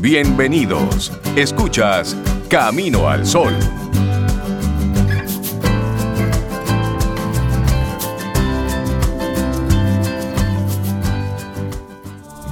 bienvenidos. 0.00 1.12
Escuchas 1.36 2.16
Camino 2.48 3.08
al 3.08 3.26
Sol. 3.26 3.54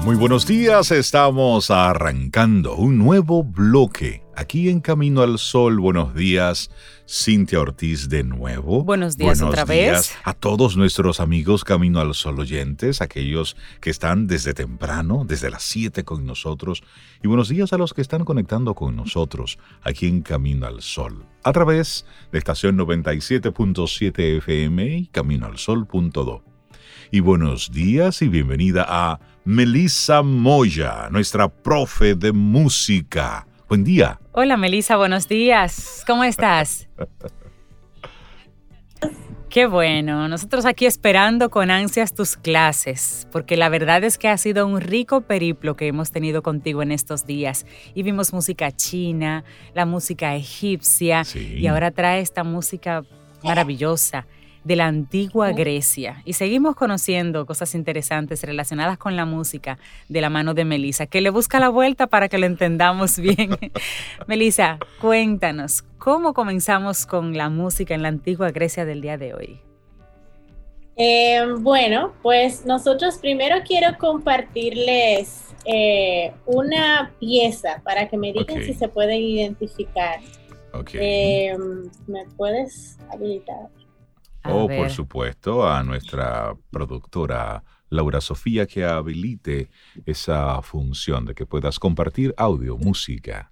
Muy 0.09 0.17
buenos 0.17 0.47
días, 0.47 0.91
estamos 0.91 1.71
arrancando 1.71 2.77
un 2.77 2.97
nuevo 2.97 3.45
bloque 3.45 4.23
aquí 4.35 4.71
en 4.71 4.81
Camino 4.81 5.21
al 5.21 5.39
Sol. 5.39 5.79
Buenos 5.81 6.15
días, 6.15 6.71
Cintia 7.07 7.61
Ortiz 7.61 8.09
de 8.09 8.25
nuevo. 8.25 8.85
Buenos 8.85 9.19
días 9.19 9.43
otra 9.43 9.67
vez. 9.67 10.17
A 10.25 10.33
todos 10.33 10.79
nuestros 10.79 11.21
amigos 11.21 11.63
Camino 11.63 12.01
al 12.01 12.15
Sol 12.15 12.41
oyentes, 12.41 13.03
aquellos 13.03 13.55
que 13.83 13.91
están 13.91 14.27
desde 14.27 14.55
temprano, 14.55 15.27
desde 15.29 15.51
las 15.51 15.63
7 15.65 16.05
con 16.05 16.25
nosotros. 16.25 16.83
Y 17.23 17.29
buenos 17.29 17.51
días 17.51 17.75
a 17.75 17.77
los 17.77 17.93
que 17.93 18.01
están 18.01 18.25
conectando 18.25 18.73
con 18.73 18.97
nosotros 18.97 19.59
aquí 19.83 20.07
en 20.07 20.23
Camino 20.23 20.67
al 20.67 20.81
Sol, 20.81 21.27
a 21.45 21.53
través 21.53 22.07
de 22.33 22.39
estación 22.39 22.79
97.7 22.79 24.39
FM 24.39 24.89
y 24.89 25.07
caminoalsol.do. 25.09 26.48
Y 27.11 27.21
buenos 27.21 27.73
días 27.73 28.21
y 28.21 28.29
bienvenida 28.29 28.85
a 28.87 29.19
Melissa 29.45 30.23
Moya, 30.23 31.09
nuestra 31.11 31.49
profe 31.49 32.15
de 32.15 32.33
música. 32.33 33.47
Buen 33.67 33.83
día. 33.83 34.21
Hola 34.33 34.59
Melissa, 34.59 34.99
buenos 34.99 35.27
días. 35.27 36.05
¿Cómo 36.07 36.23
estás? 36.23 36.87
Qué 39.49 39.65
bueno, 39.65 40.29
nosotros 40.29 40.67
aquí 40.67 40.85
esperando 40.85 41.49
con 41.49 41.71
ansias 41.71 42.13
tus 42.13 42.37
clases, 42.37 43.27
porque 43.33 43.57
la 43.57 43.71
verdad 43.71 44.05
es 44.05 44.19
que 44.19 44.29
ha 44.29 44.37
sido 44.37 44.67
un 44.67 44.83
rico 44.83 45.23
periplo 45.23 45.77
que 45.77 45.87
hemos 45.87 46.11
tenido 46.11 46.43
contigo 46.43 46.83
en 46.83 46.93
estos 46.93 47.25
días. 47.25 47.65
Y 47.95 48.03
vimos 48.03 48.35
música 48.35 48.71
china, 48.71 49.45
la 49.73 49.87
música 49.87 50.37
egipcia, 50.37 51.23
y 51.35 51.67
ahora 51.69 51.91
trae 51.91 52.21
esta 52.21 52.45
música 52.45 53.03
maravillosa 53.43 54.27
de 54.69 54.77
la 54.77 54.87
antigua 54.87 55.53
Grecia 55.53 56.21
y 56.27 56.35
seguimos 56.35 56.77
conociendo 56.77 57.47
cosas 57.47 57.75
interesantes 57.75 58.43
relacionadas 58.43 58.99
con 58.99 59.17
la 59.17 59.25
música 59.25 59.79
de 60.11 60.21
la 60.21 60.29
mano 60.29 60.53
de 60.53 60.67
Melissa, 60.67 61.07
que 61.07 61.23
le 61.23 61.31
busca 61.31 61.59
la 61.59 61.71
vuelta 61.71 62.07
para 62.07 62.29
que 62.29 62.37
lo 62.37 62.45
entendamos 62.45 63.19
bien. 63.19 63.57
Melissa, 64.27 64.79
cuéntanos, 65.01 65.85
¿cómo 65.97 66.35
comenzamos 66.35 67.07
con 67.07 67.35
la 67.35 67.49
música 67.49 67.95
en 67.95 68.03
la 68.03 68.09
antigua 68.09 68.51
Grecia 68.51 68.85
del 68.85 69.01
día 69.01 69.17
de 69.17 69.33
hoy? 69.33 69.61
Eh, 70.97 71.41
bueno, 71.61 72.13
pues 72.23 72.67
nosotros 72.67 73.17
primero 73.17 73.57
quiero 73.67 73.97
compartirles 73.97 75.47
eh, 75.65 76.35
una 76.45 77.15
pieza 77.19 77.81
para 77.85 78.07
que 78.07 78.19
me 78.19 78.35
digan 78.35 78.63
si 78.65 78.75
se 78.75 78.89
pueden 78.89 79.23
identificar. 79.23 80.21
Eh, 80.93 81.57
¿Me 82.07 82.27
puedes 82.37 82.99
habilitar? 83.11 83.78
O, 84.49 84.69
por 84.69 84.91
supuesto, 84.91 85.69
a 85.69 85.83
nuestra 85.83 86.55
productora 86.71 87.63
Laura 87.91 88.21
Sofía 88.21 88.67
que 88.67 88.85
habilite 88.85 89.71
esa 90.07 90.61
función 90.63 91.25
de 91.25 91.35
que 91.35 91.47
puedas 91.47 91.79
compartir 91.79 92.35
audio, 92.37 92.77
música. 92.77 93.51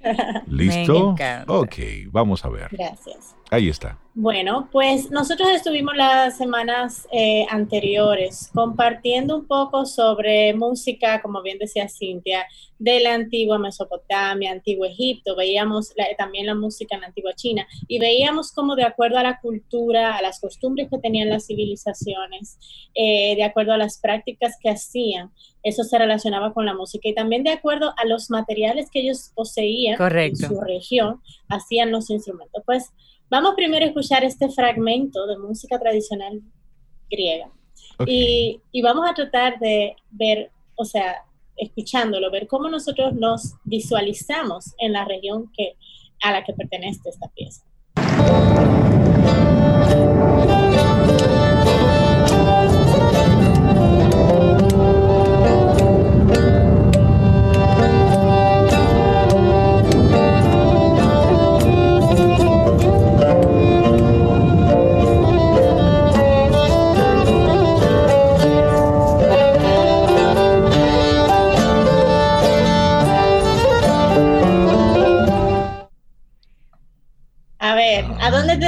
¿Listo? 0.46 1.16
Ok, 1.48 1.76
vamos 2.10 2.44
a 2.44 2.48
ver. 2.48 2.68
Gracias. 2.70 3.34
Ahí 3.50 3.68
está. 3.68 3.98
Bueno, 4.14 4.68
pues 4.70 5.10
nosotros 5.10 5.48
estuvimos 5.50 5.96
las 5.96 6.36
semanas 6.36 7.08
eh, 7.12 7.46
anteriores 7.48 8.50
compartiendo 8.52 9.36
un 9.36 9.46
poco 9.46 9.86
sobre 9.86 10.52
música, 10.52 11.22
como 11.22 11.42
bien 11.42 11.58
decía 11.58 11.88
Cintia, 11.88 12.44
de 12.78 13.00
la 13.00 13.14
antigua 13.14 13.58
Mesopotamia, 13.58 14.52
antiguo 14.52 14.84
Egipto, 14.84 15.36
veíamos 15.36 15.94
también 16.18 16.46
la 16.46 16.54
música 16.54 16.94
en 16.94 17.02
la 17.02 17.08
antigua 17.08 17.34
China 17.34 17.66
y 17.88 17.98
veíamos 17.98 18.52
cómo 18.52 18.74
de 18.74 18.84
acuerdo 18.84 19.18
a 19.18 19.22
la 19.22 19.40
cultura, 19.40 20.16
a 20.16 20.22
las 20.22 20.40
costumbres 20.40 20.88
que 20.90 20.98
tenían 20.98 21.28
las 21.28 21.46
civilizaciones, 21.46 22.58
eh, 22.94 23.36
de 23.36 23.44
acuerdo 23.44 23.72
a 23.72 23.78
las 23.78 23.98
prácticas 23.98 24.56
que 24.60 24.70
hacían, 24.70 25.30
eso 25.62 25.84
se 25.84 25.98
relacionaba 25.98 26.52
con 26.52 26.66
la 26.66 26.74
música 26.74 27.08
y 27.08 27.14
también 27.14 27.44
de 27.44 27.50
acuerdo 27.50 27.92
a 27.96 28.06
los 28.06 28.30
materiales 28.30 28.90
que 28.90 29.00
ellos 29.00 29.30
poseían 29.34 30.00
en 30.00 30.36
su 30.36 30.60
región, 30.60 31.20
hacían 31.48 31.90
los 31.90 32.10
instrumentos. 32.10 32.62
Pues 32.64 32.92
Vamos 33.30 33.54
primero 33.54 33.84
a 33.84 33.88
escuchar 33.88 34.24
este 34.24 34.50
fragmento 34.50 35.24
de 35.28 35.38
música 35.38 35.78
tradicional 35.78 36.40
griega. 37.08 37.48
Y, 38.04 38.60
vamos 38.82 39.08
a 39.08 39.14
tratar 39.14 39.60
de 39.60 39.94
ver, 40.10 40.50
o 40.74 40.84
sea, 40.84 41.14
escuchándolo, 41.56 42.30
ver 42.32 42.48
cómo 42.48 42.68
nosotros 42.68 43.14
nos 43.14 43.54
visualizamos 43.62 44.74
en 44.78 44.94
la 44.94 45.04
región 45.04 45.48
que, 45.56 45.76
a 46.22 46.32
la 46.32 46.42
que 46.42 46.54
pertenece 46.54 47.08
esta 47.08 47.28
pieza. 47.28 47.62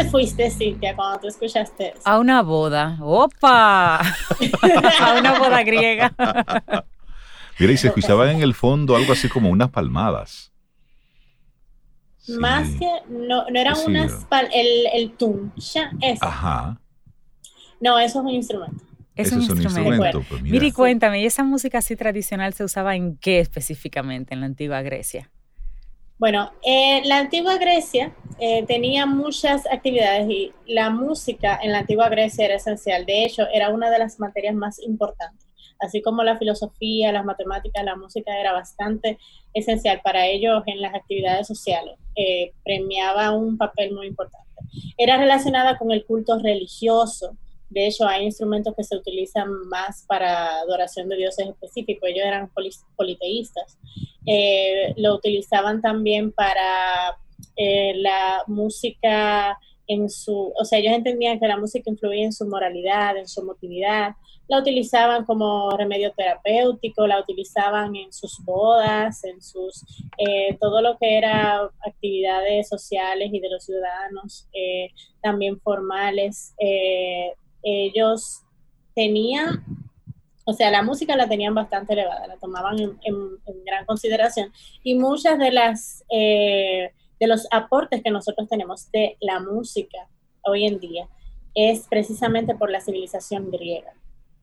Dónde 0.03 0.11
fuiste, 0.11 0.51
Cintia, 0.51 0.95
cuando 0.95 1.21
tú 1.21 1.29
escuchaste 1.29 1.91
eso? 1.91 2.01
A 2.05 2.19
una 2.19 2.43
boda. 2.43 2.99
¡Opa! 3.01 4.01
a 4.01 5.15
una 5.19 5.39
boda 5.39 5.63
griega. 5.63 6.13
Mira, 7.59 7.73
y 7.73 7.77
se 7.77 7.89
escuchaba 7.89 8.31
en 8.31 8.43
el 8.43 8.55
fondo 8.55 8.97
algo 8.97 9.13
así 9.13 9.29
como 9.29 9.51
unas 9.51 9.71
palmadas. 9.71 10.53
Más 12.29 12.69
que, 12.79 12.89
no, 13.09 13.45
no 13.49 13.59
eran 13.59 13.75
unas 13.87 14.25
palmadas, 14.27 14.55
el, 14.55 14.87
el 14.95 15.13
tuncha, 15.17 15.91
eso. 16.01 16.25
Ajá. 16.25 16.81
No, 17.81 17.99
eso 17.99 18.21
es 18.21 18.25
un 18.25 18.31
instrumento. 18.31 18.85
Es 19.17 19.33
un 19.33 19.43
instrumento. 19.43 20.23
Pues 20.29 20.41
mira. 20.41 20.65
y 20.65 20.73
cuéntame, 20.73 21.21
¿y 21.21 21.27
esa 21.27 21.43
música 21.43 21.79
así 21.79 21.97
tradicional 21.97 22.55
se 22.55 22.65
usaba 22.65 22.95
en 22.95 23.17
qué 23.17 23.41
específicamente 23.41 24.35
en 24.35 24.41
la 24.41 24.47
antigua 24.47 24.83
Grecia? 24.83 25.32
Bueno, 26.23 26.53
eh, 26.63 27.03
la 27.05 27.19
antigua 27.19 27.59
Grecia 27.59 28.15
eh, 28.39 28.65
tenía 28.69 29.07
muchas 29.07 29.67
actividades 29.67 30.31
y 30.31 30.53
la 30.69 30.89
música 30.89 31.59
en 31.61 31.73
la 31.73 31.81
antigua 31.81 32.09
Grecia 32.11 32.45
era 32.45 32.55
esencial. 32.55 33.05
De 33.05 33.25
hecho, 33.25 33.43
era 33.53 33.71
una 33.71 33.91
de 33.91 33.99
las 33.99 34.21
materias 34.21 34.55
más 34.55 34.79
importantes. 34.79 35.49
Así 35.81 36.01
como 36.01 36.23
la 36.23 36.39
filosofía, 36.39 37.11
las 37.11 37.25
matemáticas, 37.25 37.83
la 37.85 37.97
música 37.97 38.39
era 38.39 38.53
bastante 38.53 39.19
esencial 39.53 40.01
para 40.05 40.25
ellos 40.29 40.63
en 40.67 40.81
las 40.81 40.95
actividades 40.95 41.49
sociales. 41.49 41.99
Eh, 42.15 42.53
premiaba 42.63 43.33
un 43.33 43.59
papel 43.59 43.93
muy 43.93 44.07
importante. 44.07 44.47
Era 44.97 45.17
relacionada 45.17 45.77
con 45.77 45.91
el 45.91 46.07
culto 46.07 46.39
religioso, 46.39 47.37
de 47.73 47.87
hecho, 47.87 48.07
hay 48.07 48.25
instrumentos 48.25 48.75
que 48.77 48.85
se 48.85 48.97
utilizan 48.97 49.49
más 49.69 50.05
para 50.07 50.61
adoración 50.61 51.09
de 51.09 51.17
dioses 51.17 51.49
específicos. 51.49 52.09
Ellos 52.09 52.27
eran 52.27 52.51
politeístas. 52.97 53.79
Eh, 54.27 54.93
lo 54.99 55.15
utilizaban 55.15 55.81
también 55.81 56.33
para 56.33 57.19
eh, 57.57 57.95
la 57.97 58.43
música 58.47 59.59
en 59.87 60.11
su, 60.11 60.53
o 60.55 60.65
sea, 60.65 60.79
ellos 60.79 60.93
entendían 60.93 61.41
que 61.41 61.49
la 61.49 61.57
música 61.57 61.91
influía 61.91 62.25
en 62.25 62.33
su 62.33 62.47
moralidad, 62.47 63.17
en 63.17 63.27
su 63.27 63.41
emotividad. 63.41 64.17
La 64.49 64.59
utilizaban 64.59 65.25
como 65.25 65.71
remedio 65.71 66.13
terapéutico, 66.13 67.07
la 67.07 67.21
utilizaban 67.21 67.97
en 67.97 68.13
sus 68.13 68.39
bodas, 68.45 69.25
en 69.25 69.41
sus, 69.41 69.83
eh, 70.19 70.59
todo 70.61 70.83
lo 70.83 70.99
que 70.99 71.17
era 71.17 71.71
actividades 71.87 72.69
sociales 72.69 73.31
y 73.33 73.41
de 73.41 73.49
los 73.49 73.65
ciudadanos, 73.65 74.47
también 75.23 75.59
formales 75.61 76.55
ellos 77.63 78.43
tenían, 78.95 79.65
o 80.45 80.53
sea, 80.53 80.71
la 80.71 80.83
música 80.83 81.17
la 81.17 81.29
tenían 81.29 81.55
bastante 81.55 81.93
elevada, 81.95 82.27
la 82.27 82.37
tomaban 82.37 82.79
en, 82.79 82.95
gran 83.65 83.85
consideración 83.87 84.53
y 84.83 84.95
muchas 84.95 85.39
de 85.39 85.51
las 85.51 86.05
eh, 86.11 86.93
de 87.23 87.27
los 87.29 87.47
aportes 87.53 88.03
que 88.03 88.11
nosotros 88.11 88.49
tenemos 88.49 88.91
de 88.91 89.17
la 89.21 89.39
música 89.39 90.09
hoy 90.43 90.67
en 90.67 90.81
día 90.81 91.07
es 91.55 91.87
precisamente 91.89 92.55
por 92.57 92.69
la 92.69 92.81
civilización 92.81 93.51
griega. 93.51 93.93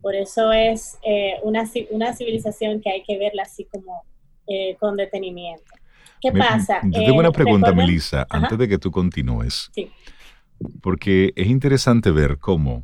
Por 0.01 0.15
eso 0.15 0.53
es 0.53 0.97
eh, 1.03 1.33
una, 1.43 1.69
una, 1.89 2.15
civilización 2.15 2.79
que 2.79 2.89
hay 2.89 3.03
que 3.03 3.17
verla 3.17 3.43
así 3.43 3.65
como 3.65 4.03
eh, 4.47 4.77
con 4.79 4.95
detenimiento. 4.95 5.73
¿Qué 6.21 6.31
pasa? 6.31 6.79
Yo 6.85 7.03
tengo 7.03 7.19
una 7.19 7.31
pregunta, 7.31 7.73
Melissa, 7.73 8.25
antes 8.29 8.57
de 8.57 8.69
que 8.69 8.77
tú 8.77 8.91
continúes. 8.91 9.69
Sí. 9.73 9.91
Porque 10.81 11.33
es 11.35 11.47
interesante 11.47 12.11
ver 12.11 12.37
cómo 12.39 12.83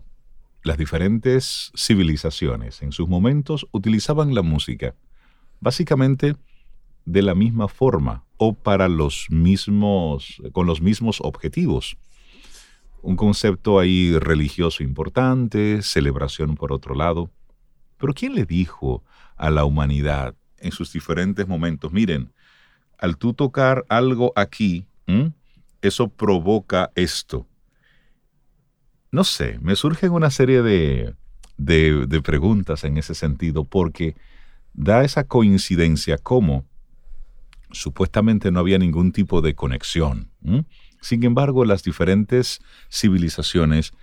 las 0.65 0.79
diferentes 0.79 1.71
civilizaciones 1.75 2.81
en 2.81 2.91
sus 2.91 3.07
momentos 3.07 3.67
utilizaban 3.71 4.33
la 4.33 4.41
música, 4.41 4.95
básicamente 5.59 6.35
de 7.05 7.21
la 7.21 7.35
misma 7.35 7.67
forma 7.67 8.23
o 8.37 8.55
para 8.55 8.89
los 8.89 9.27
mismos, 9.29 10.41
con 10.53 10.65
los 10.65 10.81
mismos 10.81 11.19
objetivos. 11.21 11.97
Un 13.03 13.15
concepto 13.15 13.77
ahí 13.77 14.17
religioso 14.17 14.81
importante, 14.81 15.83
celebración 15.83 16.55
por 16.55 16.73
otro 16.73 16.95
lado. 16.95 17.29
Pero 17.99 18.15
¿quién 18.15 18.33
le 18.33 18.45
dijo 18.45 19.03
a 19.37 19.51
la 19.51 19.65
humanidad 19.65 20.33
en 20.57 20.71
sus 20.71 20.91
diferentes 20.91 21.47
momentos, 21.47 21.93
miren, 21.93 22.33
al 22.97 23.17
tú 23.17 23.33
tocar 23.33 23.85
algo 23.87 24.33
aquí, 24.35 24.87
eso 25.83 26.07
provoca 26.07 26.91
esto? 26.95 27.45
No 29.11 29.23
sé, 29.23 29.59
me 29.61 29.75
surgen 29.75 30.11
una 30.11 30.29
serie 30.29 30.61
de, 30.61 31.13
de, 31.57 32.21
preguntas 32.21 32.83
en 32.83 32.97
ese 32.97 33.15
sentido, 33.15 33.63
porque 33.63 34.15
da 34.73 35.03
esa 35.03 35.23
coincidencia 35.23 36.17
como 36.17 36.65
supuestamente 37.71 38.51
no 38.51 38.59
había 38.59 38.77
ningún 38.77 39.11
tipo 39.11 39.41
de 39.41 39.55
conexión. 39.55 40.29
Sin 41.01 41.23
embargo, 41.23 41.65
las 41.65 41.83
diferentes 41.83 42.61
civilizaciones 42.89 43.93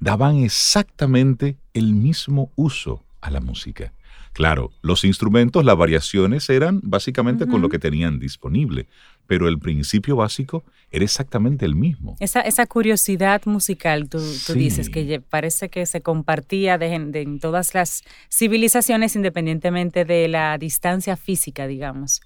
daban 0.00 0.36
exactamente 0.36 1.56
el 1.72 1.94
mismo 1.94 2.50
uso 2.56 3.04
a 3.24 3.30
la 3.30 3.40
música. 3.40 3.92
Claro, 4.34 4.72
los 4.82 5.04
instrumentos, 5.04 5.64
las 5.64 5.76
variaciones 5.76 6.50
eran 6.50 6.80
básicamente 6.82 7.46
con 7.46 7.62
lo 7.62 7.68
que 7.68 7.78
tenían 7.78 8.18
disponible, 8.18 8.86
pero 9.28 9.48
el 9.48 9.60
principio 9.60 10.16
básico 10.16 10.64
era 10.90 11.04
exactamente 11.04 11.64
el 11.64 11.76
mismo. 11.76 12.16
Esa, 12.18 12.40
esa 12.40 12.66
curiosidad 12.66 13.42
musical, 13.46 14.08
tú, 14.08 14.18
dices, 14.54 14.90
que 14.90 15.20
parece 15.20 15.68
que 15.68 15.86
se 15.86 16.00
compartía 16.00 16.74
en 16.74 17.38
todas 17.38 17.74
las 17.74 18.02
civilizaciones 18.28 19.14
independientemente 19.14 20.04
de 20.04 20.26
la 20.26 20.58
distancia 20.58 21.16
física, 21.16 21.68
digamos. 21.68 22.20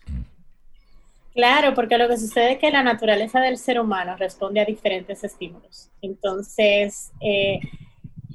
Claro, 1.35 1.75
porque 1.75 1.99
lo 1.99 2.09
que 2.09 2.17
sucede 2.17 2.55
es 2.55 2.59
que 2.59 2.71
la 2.71 2.83
naturaleza 2.83 3.41
del 3.41 3.59
ser 3.59 3.79
humano 3.79 4.17
responde 4.17 4.61
a 4.61 4.65
diferentes 4.65 5.23
estímulos. 5.23 5.91
Entonces, 6.01 7.13
eh, 7.21 7.61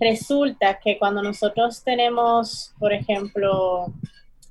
resulta 0.03 0.79
que 0.79 0.97
cuando 1.00 1.23
nosotros 1.23 1.83
tenemos, 1.83 2.73
por 2.79 2.94
ejemplo, 2.94 3.94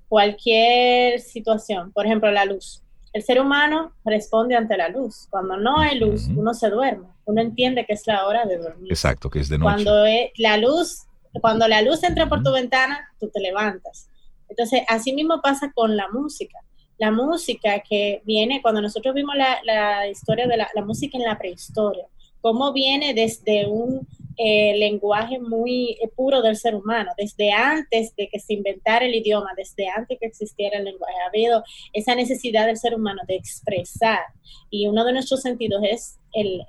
cualquier 0.09 1.21
situación, 1.21 1.93
por 1.93 2.07
ejemplo, 2.07 2.31
la 2.31 2.45
luz, 2.45 2.83
el 3.13 3.23
ser 3.23 3.41
humano 3.41 3.93
responde 4.05 4.57
ante 4.57 4.77
la 4.77 4.89
luz. 4.89 5.27
Cuando 5.31 5.57
no 5.57 5.79
hay 5.79 5.99
luz, 5.99 6.29
uno 6.29 6.55
se 6.55 6.71
duerme. 6.71 7.09
Uno 7.27 7.43
entiende 7.43 7.85
que 7.85 7.93
es 7.93 8.07
la 8.07 8.27
hora 8.27 8.47
de 8.47 8.57
dormir. 8.57 8.91
Exacto, 8.91 9.29
que 9.29 9.41
es 9.41 9.49
de 9.49 9.59
noche. 9.59 9.85
Cuando 9.85 10.05
la 10.37 10.57
luz, 10.57 11.03
cuando 11.41 11.69
la 11.69 11.83
luz 11.83 12.03
entra 12.03 12.29
por 12.29 12.43
tu 12.43 12.53
ventana, 12.53 13.11
tú 13.21 13.29
te 13.33 13.41
levantas. 13.41 14.09
Entonces, 14.49 14.83
así 14.89 15.13
mismo 15.13 15.41
pasa 15.43 15.73
con 15.75 15.97
la 15.97 16.09
música. 16.09 16.59
La 16.99 17.11
música 17.11 17.81
que 17.81 18.23
viene, 18.25 18.63
cuando 18.63 18.81
nosotros 18.81 19.15
vimos 19.15 19.35
la, 19.37 20.09
historia 20.09 20.47
de 20.47 20.57
la, 20.57 20.69
la 20.75 20.85
música 20.85 21.19
en 21.19 21.25
la 21.25 21.39
prehistoria, 21.39 22.07
cómo 22.41 22.73
viene 22.73 23.13
desde 23.13 23.67
un 23.67 24.07
eh, 24.39 24.77
lenguaje 24.79 25.39
muy 25.39 25.91
eh, 26.03 26.09
puro 26.15 26.41
del 26.41 26.57
ser 26.57 26.75
humano, 26.75 27.13
desde 27.19 27.53
antes 27.53 28.15
de 28.17 28.29
que 28.29 28.41
se 28.41 28.55
inventara 28.55 29.05
el 29.05 29.15
idioma, 29.15 29.51
desde 29.57 29.89
antes 29.89 30.19
que 30.19 30.27
existiera 30.27 30.79
el 30.79 30.85
lenguaje, 30.85 31.15
ha 31.23 31.29
habido 31.29 31.63
esa 31.93 32.15
necesidad 32.15 32.67
del 32.67 32.79
ser 32.79 32.95
humano 32.95 33.23
de 33.29 33.37
expresar 33.37 34.21
y 34.71 34.87
uno 34.87 35.05
de 35.05 35.13
nuestros 35.13 35.43
sentidos 35.43 35.83
es 35.85 36.19
el, 36.33 36.63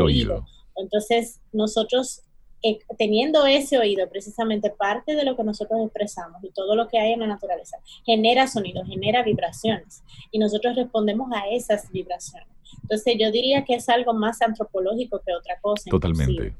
oído. 0.00 0.44
Entonces, 0.76 1.40
nosotros 1.52 2.22
eh, 2.64 2.78
teniendo 2.98 3.46
ese 3.46 3.78
oído, 3.78 4.08
precisamente 4.08 4.70
parte 4.70 5.14
de 5.14 5.24
lo 5.24 5.36
que 5.36 5.44
nosotros 5.44 5.80
expresamos 5.84 6.42
y 6.42 6.50
todo 6.50 6.74
lo 6.74 6.88
que 6.88 6.98
hay 6.98 7.12
en 7.12 7.20
la 7.20 7.26
naturaleza, 7.28 7.76
genera 8.04 8.48
sonido, 8.48 8.84
genera 8.86 9.22
vibraciones 9.22 10.02
y 10.32 10.38
nosotros 10.38 10.74
respondemos 10.74 11.30
a 11.32 11.48
esas 11.48 11.92
vibraciones. 11.92 12.48
Entonces 12.82 13.14
yo 13.18 13.30
diría 13.30 13.64
que 13.64 13.74
es 13.74 13.88
algo 13.88 14.14
más 14.14 14.42
antropológico 14.42 15.20
que 15.24 15.32
otra 15.32 15.60
cosa. 15.60 15.88
Totalmente 15.90 16.56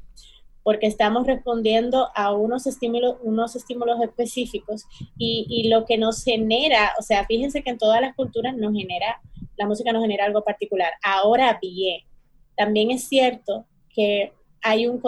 porque 0.65 0.87
estamos 0.87 1.27
respondiendo 1.27 2.09
a 2.15 2.33
unos 2.33 2.65
estímulos, 2.65 3.17
unos 3.21 3.55
estímulos 3.55 4.01
específicos 4.01 4.85
y, 5.15 5.69
lo 5.69 5.85
que 5.85 5.99
nos 5.99 6.23
genera, 6.23 6.91
o 6.97 7.03
sea, 7.03 7.23
fíjense 7.27 7.61
que 7.61 7.69
en 7.69 7.77
todas 7.77 8.01
las 8.01 8.15
culturas 8.15 8.57
nos 8.57 8.73
genera, 8.73 9.21
la 9.57 9.67
música 9.67 9.93
nos 9.93 10.01
genera 10.01 10.25
algo 10.25 10.43
particular. 10.43 10.91
Ahora 11.03 11.59
bien, 11.61 12.01
también 12.57 12.89
es 12.89 13.07
cierto 13.07 13.67
que 13.93 14.33
hay 14.59 14.87
un, 14.87 14.99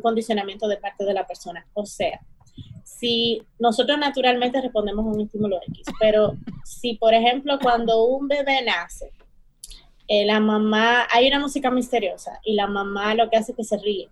condicionamiento 0.00 0.68
de 0.68 0.76
parte 0.76 1.04
de 1.04 1.12
la 1.12 1.26
persona, 1.26 1.66
o 1.74 1.84
sea, 1.86 2.20
si 2.84 3.42
nosotros 3.58 3.98
naturalmente 3.98 4.60
respondemos 4.60 5.04
a 5.06 5.08
un 5.08 5.22
estímulo 5.22 5.58
X, 5.70 5.86
pero 5.98 6.36
si 6.64 6.94
por 6.94 7.14
ejemplo 7.14 7.58
cuando 7.60 8.04
un 8.04 8.28
bebé 8.28 8.62
nace, 8.64 9.10
eh, 10.06 10.24
la 10.24 10.38
mamá, 10.38 11.08
hay 11.12 11.26
una 11.26 11.40
música 11.40 11.68
misteriosa 11.72 12.38
y 12.44 12.54
la 12.54 12.68
mamá 12.68 13.16
lo 13.16 13.28
que 13.28 13.38
hace 13.38 13.50
es 13.50 13.56
que 13.56 13.64
se 13.64 13.76
ríe 13.78 14.08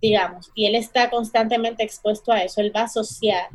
digamos, 0.00 0.50
y 0.54 0.66
él 0.66 0.74
está 0.74 1.10
constantemente 1.10 1.82
expuesto 1.82 2.32
a 2.32 2.42
eso, 2.42 2.60
él 2.60 2.72
va 2.74 2.82
a 2.82 2.84
asociar 2.84 3.48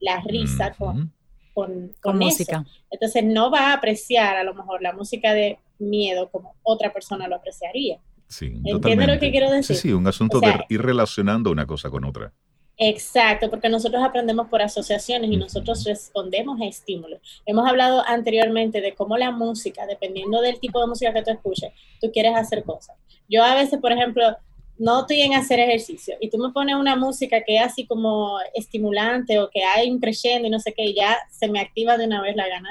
la 0.00 0.20
risa 0.20 0.74
con, 0.74 1.12
con, 1.54 2.18
música. 2.18 2.64
Entonces 2.90 3.24
no 3.24 3.50
va 3.50 3.70
a 3.70 3.74
apreciar 3.74 4.36
a 4.36 4.44
lo 4.44 4.54
mejor 4.54 4.82
la 4.82 4.92
música 4.92 5.32
de 5.32 5.58
miedo 5.78 6.28
como 6.30 6.54
otra 6.62 6.92
persona 6.92 7.28
lo 7.28 7.36
apreciaría. 7.36 7.98
Sí, 8.28 8.60
¿Entiendes 8.64 9.08
lo 9.08 9.18
que 9.18 9.30
quiero 9.30 9.50
decir? 9.50 9.76
Sí, 9.76 9.82
sí, 9.82 9.92
un 9.92 10.06
asunto 10.06 10.40
de 10.40 10.64
ir 10.68 10.82
relacionando 10.82 11.50
una 11.50 11.66
cosa 11.66 11.90
con 11.90 12.04
otra. 12.04 12.32
Exacto, 12.76 13.50
porque 13.50 13.68
nosotros 13.68 14.02
aprendemos 14.02 14.48
por 14.48 14.60
asociaciones 14.60 15.30
y 15.30 15.36
nosotros 15.36 15.84
respondemos 15.84 16.60
a 16.60 16.66
estímulos. 16.66 17.20
Hemos 17.46 17.68
hablado 17.68 18.02
anteriormente 18.06 18.80
de 18.80 18.94
cómo 18.94 19.16
la 19.16 19.30
música, 19.30 19.86
dependiendo 19.86 20.40
del 20.40 20.58
tipo 20.58 20.80
de 20.80 20.88
música 20.88 21.12
que 21.12 21.22
tú 21.22 21.30
escuches, 21.30 21.72
tú 22.00 22.10
quieres 22.12 22.34
hacer 22.34 22.64
cosas. 22.64 22.96
Yo 23.28 23.44
a 23.44 23.54
veces, 23.54 23.78
por 23.78 23.92
ejemplo, 23.92 24.36
no 24.78 25.00
estoy 25.00 25.20
en 25.20 25.34
hacer 25.34 25.60
ejercicio 25.60 26.16
y 26.20 26.30
tú 26.30 26.38
me 26.38 26.52
pones 26.52 26.74
una 26.76 26.96
música 26.96 27.42
que 27.42 27.56
es 27.56 27.62
así 27.62 27.86
como 27.86 28.38
estimulante 28.54 29.38
o 29.38 29.48
que 29.50 29.62
hay 29.62 29.90
un 29.90 30.00
y 30.02 30.50
no 30.50 30.58
sé 30.58 30.72
qué, 30.72 30.86
y 30.86 30.94
ya 30.94 31.18
se 31.30 31.48
me 31.48 31.60
activa 31.60 31.96
de 31.96 32.06
una 32.06 32.20
vez 32.20 32.36
la 32.36 32.48
gana 32.48 32.70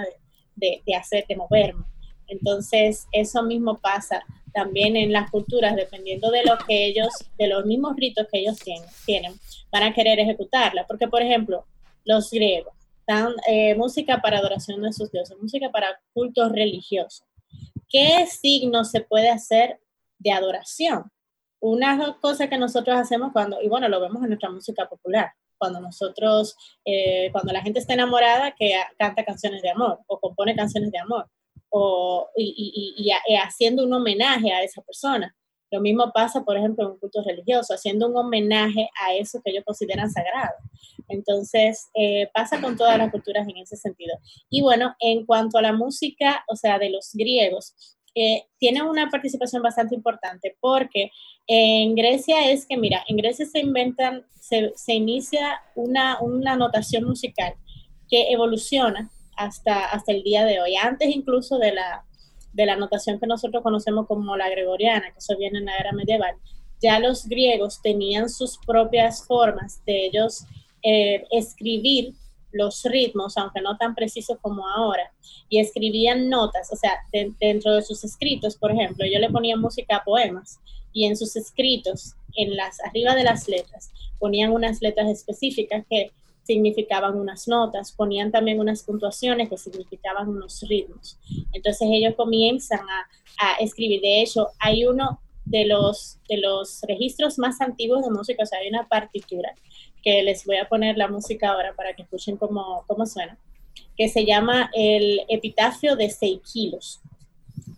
de, 0.55 0.81
hacer, 0.95 1.25
de 1.27 1.35
moverme. 1.35 1.85
Entonces, 2.27 3.07
eso 3.11 3.43
mismo 3.43 3.79
pasa 3.79 4.23
también 4.53 4.95
en 4.95 5.11
las 5.11 5.29
culturas, 5.31 5.75
dependiendo 5.75 6.31
de 6.31 6.43
lo 6.43 6.57
que 6.67 6.85
ellos, 6.85 7.09
de 7.37 7.47
los 7.47 7.65
mismos 7.65 7.95
ritos 7.97 8.27
que 8.31 8.39
ellos 8.39 8.57
tienen, 8.59 8.87
tienen 9.05 9.33
van 9.71 9.83
a 9.83 9.93
querer 9.93 10.19
ejecutarla. 10.19 10.85
Porque, 10.87 11.07
por 11.07 11.21
ejemplo, 11.21 11.65
los 12.05 12.29
griegos 12.29 12.73
dan 13.07 13.33
eh, 13.47 13.75
música 13.75 14.21
para 14.21 14.37
adoración 14.37 14.81
de 14.81 14.93
sus 14.93 15.11
dioses, 15.11 15.37
música 15.41 15.71
para 15.71 15.99
cultos 16.13 16.51
religiosos. 16.51 17.25
¿Qué 17.89 18.25
signo 18.27 18.85
se 18.85 19.01
puede 19.01 19.29
hacer 19.29 19.79
de 20.19 20.31
adoración? 20.31 21.11
Una 21.63 22.17
cosa 22.19 22.49
que 22.49 22.57
nosotros 22.57 22.97
hacemos 22.97 23.31
cuando, 23.31 23.61
y 23.61 23.69
bueno, 23.69 23.87
lo 23.87 24.01
vemos 24.01 24.21
en 24.21 24.29
nuestra 24.29 24.49
música 24.49 24.85
popular, 24.89 25.31
cuando 25.57 25.79
nosotros, 25.79 26.57
eh, 26.83 27.29
cuando 27.31 27.53
la 27.53 27.61
gente 27.61 27.79
está 27.79 27.93
enamorada, 27.93 28.53
que 28.53 28.73
canta 28.97 29.23
canciones 29.23 29.61
de 29.61 29.69
amor 29.69 30.01
o 30.07 30.19
compone 30.19 30.57
canciones 30.57 30.91
de 30.91 30.99
amor, 30.99 31.29
o, 31.69 32.29
y, 32.35 32.93
y, 32.97 33.09
y, 33.09 33.37
haciendo 33.37 33.85
un 33.85 33.93
homenaje 33.93 34.51
a 34.51 34.61
esa 34.61 34.81
persona. 34.81 35.33
Lo 35.71 35.79
mismo 35.79 36.11
pasa, 36.13 36.43
por 36.43 36.57
ejemplo, 36.57 36.83
en 36.83 36.91
un 36.91 36.99
culto 36.99 37.23
religioso, 37.25 37.73
haciendo 37.73 38.09
un 38.09 38.17
homenaje 38.17 38.89
a 39.01 39.15
eso 39.15 39.41
que 39.41 39.51
ellos 39.51 39.63
consideran 39.65 40.11
sagrado. 40.11 40.53
Entonces, 41.07 41.89
eh, 41.93 42.29
pasa 42.33 42.59
con 42.59 42.75
todas 42.75 42.97
las 42.97 43.09
culturas 43.09 43.47
en 43.47 43.55
ese 43.57 43.77
sentido. 43.77 44.17
Y 44.49 44.61
bueno, 44.61 44.95
en 44.99 45.25
cuanto 45.25 45.57
a 45.57 45.61
la 45.61 45.71
música, 45.71 46.43
o 46.49 46.57
sea, 46.57 46.77
de 46.77 46.89
los 46.89 47.11
griegos, 47.13 47.73
eh, 48.15 48.45
tiene 48.59 48.83
una 48.83 49.09
participación 49.09 49.63
bastante 49.63 49.95
importante 49.95 50.55
porque 50.59 51.09
en 51.47 51.95
Grecia 51.95 52.51
es 52.51 52.65
que, 52.65 52.77
mira, 52.77 53.03
en 53.07 53.17
Grecia 53.17 53.45
se 53.45 53.59
inventan, 53.59 54.25
se, 54.39 54.71
se 54.75 54.93
inicia 54.93 55.61
una, 55.75 56.19
una, 56.21 56.55
notación 56.55 57.03
musical 57.03 57.53
que 58.09 58.31
evoluciona 58.31 59.09
hasta, 59.35 59.85
hasta 59.85 60.11
el 60.11 60.23
día 60.23 60.45
de 60.45 60.61
hoy, 60.61 60.75
antes 60.75 61.13
incluso 61.13 61.57
de 61.57 61.73
la, 61.73 62.05
de 62.53 62.65
la 62.65 62.75
notación 62.75 63.19
que 63.19 63.27
nosotros 63.27 63.63
conocemos 63.63 64.07
como 64.07 64.37
la 64.37 64.49
gregoriana, 64.49 65.11
que 65.11 65.19
eso 65.19 65.37
viene 65.37 65.59
en 65.59 65.65
la 65.65 65.77
era 65.77 65.91
medieval. 65.91 66.35
Ya 66.81 66.99
los 66.99 67.25
griegos 67.25 67.81
tenían 67.81 68.29
sus 68.29 68.57
propias 68.65 69.25
formas 69.25 69.83
de 69.85 70.05
ellos 70.05 70.45
eh, 70.81 71.25
escribir 71.31 72.13
los 72.51 72.83
ritmos, 72.83 73.35
aunque 73.37 73.61
no 73.61 73.77
tan 73.77 73.95
precisos 73.95 74.37
como 74.39 74.67
ahora, 74.69 75.11
y 75.49 75.59
escribían 75.59 76.29
notas, 76.29 76.71
o 76.71 76.75
sea, 76.75 76.91
dentro 77.39 77.73
de 77.73 77.81
sus 77.81 78.03
escritos, 78.03 78.55
por 78.55 78.71
ejemplo, 78.71 79.05
yo 79.11 79.17
le 79.19 79.29
ponía 79.29 79.57
música 79.57 79.97
a 79.97 80.03
poemas 80.03 80.59
y 80.93 81.05
en 81.05 81.17
sus 81.17 81.35
escritos, 81.35 82.15
en 82.35 82.55
las 82.55 82.79
arriba 82.81 83.15
de 83.15 83.23
las 83.23 83.47
letras, 83.47 83.91
ponían 84.19 84.51
unas 84.51 84.81
letras 84.81 85.09
específicas 85.09 85.85
que 85.89 86.11
significaban 86.43 87.17
unas 87.17 87.47
notas, 87.47 87.91
ponían 87.93 88.31
también 88.31 88.59
unas 88.59 88.83
puntuaciones 88.83 89.49
que 89.49 89.57
significaban 89.57 90.27
unos 90.29 90.61
ritmos. 90.67 91.17
Entonces 91.53 91.87
ellos 91.91 92.15
comienzan 92.15 92.81
a, 92.81 93.07
a 93.39 93.55
escribir. 93.57 94.01
De 94.01 94.21
hecho, 94.21 94.49
hay 94.59 94.85
uno 94.85 95.19
de 95.45 95.65
los, 95.65 96.19
de 96.29 96.37
los 96.37 96.81
registros 96.87 97.37
más 97.37 97.59
antiguos 97.61 98.03
de 98.03 98.11
música, 98.11 98.43
o 98.43 98.45
sea, 98.45 98.59
hay 98.59 98.69
una 98.69 98.87
partitura 98.87 99.53
que 100.03 100.21
les 100.21 100.45
voy 100.45 100.57
a 100.57 100.67
poner 100.67 100.97
la 100.97 101.07
música 101.07 101.49
ahora 101.49 101.73
para 101.75 101.93
que 101.93 102.03
escuchen 102.03 102.37
cómo, 102.37 102.83
cómo 102.87 103.05
suena. 103.05 103.37
que 103.97 104.09
se 104.09 104.25
llama 104.25 104.69
el 104.73 105.21
Epitafio 105.29 105.95
de 105.95 106.09
Seikilos, 106.09 106.99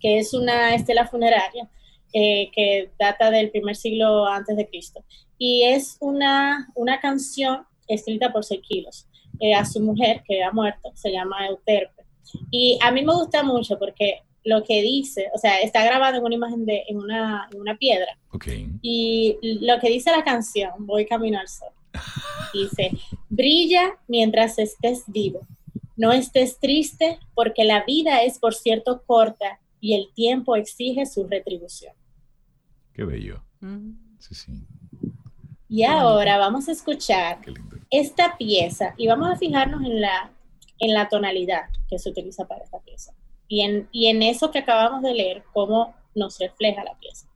que 0.00 0.18
es 0.18 0.34
una 0.34 0.74
estela 0.74 1.06
funeraria 1.06 1.68
eh, 2.12 2.50
que 2.54 2.90
data 2.98 3.30
del 3.30 3.50
primer 3.50 3.76
siglo 3.76 4.26
antes 4.26 4.56
de 4.56 4.66
Cristo. 4.68 5.04
Y 5.38 5.64
es 5.64 5.96
una, 6.00 6.68
una 6.74 7.00
canción 7.00 7.66
escrita 7.88 8.32
por 8.32 8.44
Seikilos 8.44 9.06
eh, 9.40 9.54
a 9.54 9.64
su 9.64 9.80
mujer 9.80 10.22
que 10.26 10.42
ha 10.42 10.50
muerto, 10.50 10.92
se 10.94 11.12
llama 11.12 11.46
Euterpe. 11.46 12.04
Y 12.50 12.78
a 12.82 12.90
mí 12.90 13.04
me 13.04 13.14
gusta 13.14 13.42
mucho 13.42 13.78
porque 13.78 14.22
lo 14.44 14.62
que 14.62 14.80
dice, 14.80 15.28
o 15.34 15.38
sea, 15.38 15.60
está 15.60 15.84
grabado 15.84 16.18
en 16.18 16.24
una 16.24 16.34
imagen 16.34 16.64
de, 16.64 16.84
en 16.88 16.98
una, 16.98 17.48
en 17.52 17.60
una 17.60 17.76
piedra. 17.76 18.16
Y 18.80 19.38
lo 19.42 19.78
que 19.80 19.90
dice 19.90 20.10
la 20.10 20.24
canción, 20.24 20.70
Voy 20.78 21.06
camino 21.06 21.38
al 21.38 21.48
sol, 21.48 21.70
dice, 22.54 22.92
brilla 23.28 23.98
mientras 24.06 24.58
estés 24.58 25.04
vivo, 25.08 25.40
no 25.96 26.12
estés 26.12 26.58
triste 26.60 27.18
porque 27.34 27.64
la 27.64 27.84
vida 27.84 28.22
es 28.22 28.38
por 28.38 28.54
cierto 28.54 29.02
corta 29.06 29.58
y 29.80 29.94
el 29.94 30.12
tiempo 30.14 30.56
exige 30.56 31.06
su 31.06 31.26
retribución. 31.26 31.94
Qué 32.92 33.04
bello. 33.04 33.42
Sí, 34.18 34.34
sí. 34.34 34.52
Y 35.68 35.82
ahora 35.84 36.38
vamos 36.38 36.68
a 36.68 36.72
escuchar 36.72 37.38
esta 37.90 38.36
pieza 38.36 38.94
y 38.96 39.06
vamos 39.06 39.28
a 39.28 39.36
fijarnos 39.36 39.82
en 39.84 40.00
la, 40.00 40.30
en 40.78 40.94
la 40.94 41.08
tonalidad 41.08 41.70
que 41.88 41.98
se 41.98 42.10
utiliza 42.10 42.46
para 42.46 42.64
esta 42.64 42.80
pieza 42.80 43.12
y 43.48 43.62
en, 43.62 43.88
y 43.92 44.08
en 44.08 44.22
eso 44.22 44.50
que 44.50 44.58
acabamos 44.58 45.02
de 45.02 45.14
leer, 45.14 45.44
cómo 45.52 45.94
nos 46.14 46.38
refleja 46.38 46.82
la 46.84 46.98
pieza. 46.98 47.26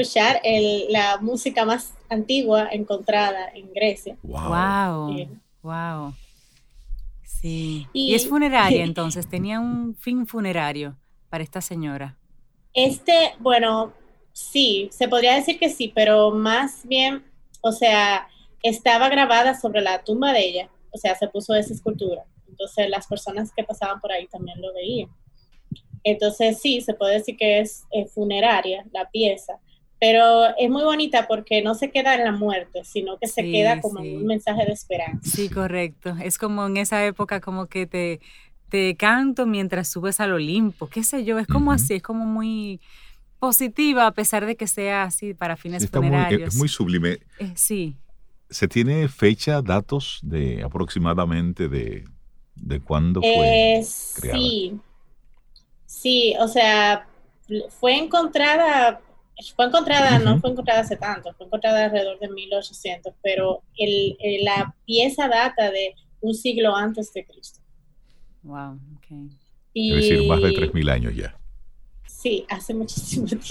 Escuchar 0.00 0.40
la 0.88 1.18
música 1.20 1.64
más 1.64 1.94
antigua 2.08 2.68
encontrada 2.72 3.50
en 3.54 3.72
Grecia. 3.72 4.16
Wow. 4.22 5.28
Wow. 5.62 6.14
Sí. 7.22 7.86
Y, 7.92 8.14
es 8.14 8.28
funeraria 8.28 8.84
entonces, 8.84 9.28
tenía 9.28 9.60
un 9.60 9.94
fin 9.94 10.26
funerario 10.26 10.96
para 11.28 11.44
esta 11.44 11.60
señora. 11.60 12.16
Este, 12.74 13.34
bueno, 13.38 13.92
sí, 14.32 14.88
se 14.92 15.08
podría 15.08 15.34
decir 15.34 15.58
que 15.58 15.70
sí, 15.70 15.92
pero 15.94 16.30
más 16.30 16.86
bien, 16.86 17.24
o 17.62 17.72
sea, 17.72 18.28
estaba 18.62 19.08
grabada 19.08 19.58
sobre 19.58 19.80
la 19.80 20.02
tumba 20.04 20.32
de 20.32 20.40
ella, 20.40 20.70
o 20.90 20.98
sea, 20.98 21.14
se 21.14 21.28
puso 21.28 21.54
esa 21.54 21.72
escultura. 21.72 22.24
Entonces 22.48 22.90
las 22.90 23.06
personas 23.06 23.52
que 23.56 23.64
pasaban 23.64 24.00
por 24.00 24.12
ahí 24.12 24.26
también 24.26 24.60
lo 24.60 24.72
veían. 24.74 25.08
Entonces 26.04 26.60
sí, 26.60 26.80
se 26.80 26.94
puede 26.94 27.14
decir 27.14 27.36
que 27.36 27.60
es 27.60 27.86
funeraria 28.14 28.84
la 28.92 29.10
pieza, 29.10 29.60
pero 30.00 30.56
es 30.58 30.70
muy 30.70 30.82
bonita 30.82 31.28
porque 31.28 31.62
no 31.62 31.74
se 31.74 31.90
queda 31.90 32.14
en 32.14 32.24
la 32.24 32.32
muerte, 32.32 32.84
sino 32.84 33.18
que 33.18 33.28
se 33.28 33.42
queda 33.42 33.82
como 33.82 34.00
un 34.00 34.24
mensaje 34.24 34.64
de 34.64 34.72
esperanza. 34.72 35.30
Sí, 35.30 35.50
correcto. 35.50 36.16
Es 36.22 36.38
como 36.38 36.66
en 36.66 36.78
esa 36.78 37.04
época 37.04 37.40
como 37.40 37.66
que 37.66 37.86
te, 37.86 38.20
te 38.70 38.96
canto 38.96 39.46
mientras 39.46 39.88
subes 39.88 40.18
al 40.18 40.32
Olimpo, 40.32 40.88
qué 40.88 41.04
sé 41.04 41.24
yo, 41.24 41.38
es 41.38 41.46
como 41.46 41.70
así, 41.70 41.94
es 41.94 42.02
como 42.02 42.24
muy 42.24 42.80
positiva 43.38 44.06
a 44.06 44.12
pesar 44.12 44.46
de 44.46 44.56
que 44.56 44.66
sea 44.66 45.02
así 45.02 45.34
para 45.34 45.56
fines 45.56 45.82
Está 45.82 45.98
funerarios. 45.98 46.40
Muy, 46.40 46.48
es 46.48 46.56
muy 46.56 46.68
sublime. 46.68 47.18
Eh, 47.38 47.52
sí. 47.54 47.94
¿Se 48.48 48.68
tiene 48.68 49.06
fecha, 49.08 49.60
datos 49.60 50.18
de 50.22 50.62
aproximadamente 50.62 51.68
de, 51.68 52.04
de 52.56 52.80
cuándo 52.80 53.20
fue 53.20 53.78
eh, 53.78 53.82
Sí, 53.84 54.80
sí, 55.84 56.34
o 56.40 56.48
sea, 56.48 57.06
fue 57.78 57.96
encontrada 57.98 59.00
fue 59.54 59.66
encontrada, 59.66 60.18
no 60.18 60.38
fue 60.40 60.50
encontrada 60.50 60.80
hace 60.80 60.96
tanto, 60.96 61.32
fue 61.34 61.46
encontrada 61.46 61.84
alrededor 61.84 62.18
de 62.18 62.28
1800, 62.28 63.14
pero 63.22 63.62
el, 63.76 64.16
la 64.42 64.74
pieza 64.84 65.28
data 65.28 65.70
de 65.70 65.94
un 66.20 66.34
siglo 66.34 66.74
antes 66.76 67.12
de 67.12 67.24
Cristo. 67.24 67.60
Wow, 68.42 68.78
ok. 68.96 69.06
es 69.74 69.94
decir, 69.96 70.28
más 70.28 70.40
de 70.40 70.50
3.000 70.50 70.90
años 70.90 71.14
ya. 71.14 71.36
Sí, 72.06 72.44
hace 72.48 72.74
muchísimo 72.74 73.26
tiempo. 73.26 73.46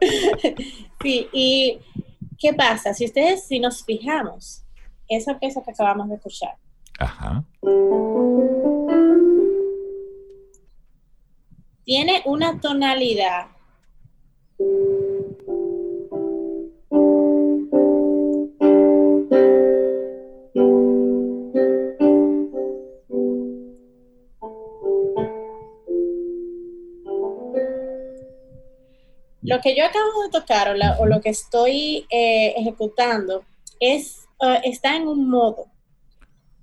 sí, 1.02 1.28
y 1.32 1.78
¿qué 2.38 2.52
pasa? 2.54 2.94
Si 2.94 3.04
ustedes, 3.04 3.44
si 3.46 3.60
nos 3.60 3.84
fijamos, 3.84 4.64
esa 5.08 5.38
pieza 5.38 5.62
que 5.62 5.70
acabamos 5.70 6.08
de 6.08 6.16
escuchar. 6.16 6.56
Ajá. 6.98 7.44
Tiene 11.84 12.22
una 12.24 12.60
tonalidad 12.60 13.48
lo 29.42 29.60
que 29.60 29.76
yo 29.76 29.84
acabo 29.84 30.22
de 30.24 30.30
tocar 30.30 30.74
o, 31.00 31.06
lo 31.06 31.20
que 31.20 31.30
estoy 31.30 32.06
eh, 32.10 32.54
ejecutando 32.56 33.44
es, 33.80 34.28
eh, 34.40 34.60
está 34.64 34.96
en 34.96 35.08
un 35.08 35.28
modo 35.28 35.66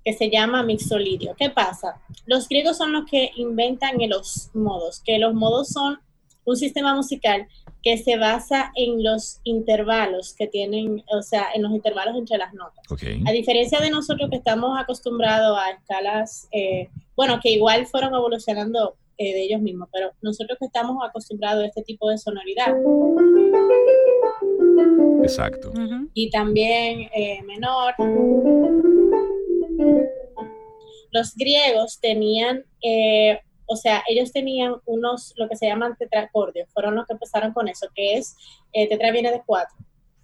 que 0.03 0.13
se 0.13 0.29
llama 0.29 0.63
mixolidio. 0.63 1.36
¿Qué 1.38 1.50
pasa? 1.50 2.01
Los 2.25 2.48
griegos 2.48 2.77
son 2.77 2.93
los 2.93 3.05
que 3.05 3.31
inventan 3.36 3.98
los 4.07 4.50
modos, 4.53 5.01
que 5.03 5.19
los 5.19 5.33
modos 5.33 5.69
son 5.69 6.00
un 6.45 6.55
sistema 6.55 6.95
musical 6.95 7.48
que 7.83 7.98
se 7.98 8.17
basa 8.17 8.71
en 8.75 9.03
los 9.03 9.39
intervalos 9.43 10.33
que 10.33 10.48
tienen, 10.48 11.03
o 11.07 11.21
sea, 11.21 11.48
en 11.53 11.63
los 11.63 11.71
intervalos 11.71 12.15
entre 12.17 12.38
las 12.38 12.53
notas. 12.53 12.83
A 13.25 13.31
diferencia 13.31 13.79
de 13.79 13.89
nosotros 13.89 14.29
que 14.29 14.38
estamos 14.38 14.77
acostumbrados 14.77 15.57
a 15.57 15.71
escalas, 15.71 16.48
eh, 16.51 16.89
bueno, 17.15 17.39
que 17.41 17.51
igual 17.51 17.86
fueron 17.88 18.13
evolucionando 18.13 18.95
eh, 19.19 19.33
de 19.33 19.43
ellos 19.43 19.61
mismos, 19.61 19.88
pero 19.93 20.11
nosotros 20.21 20.57
que 20.57 20.65
estamos 20.65 20.97
acostumbrados 21.07 21.63
a 21.63 21.67
este 21.67 21.83
tipo 21.83 22.09
de 22.09 22.17
sonoridad. 22.17 22.75
Exacto. 25.21 25.71
Y 26.15 26.31
también 26.31 27.09
eh, 27.13 27.43
menor. 27.43 27.93
Los 31.11 31.35
griegos 31.35 31.99
tenían 31.99 32.65
o 33.69 33.75
sea, 33.75 34.03
ellos 34.07 34.31
tenían 34.31 34.75
unos, 34.85 35.33
lo 35.38 35.47
que 35.47 35.55
se 35.55 35.67
llaman 35.67 35.95
tetracordios, 35.95 36.67
fueron 36.73 36.95
los 36.95 37.05
que 37.05 37.13
empezaron 37.13 37.53
con 37.53 37.67
eso, 37.67 37.88
que 37.93 38.15
es, 38.15 38.35
eh, 38.73 38.89
tetra 38.89 39.11
viene 39.11 39.31
de 39.31 39.43
cuatro, 39.45 39.77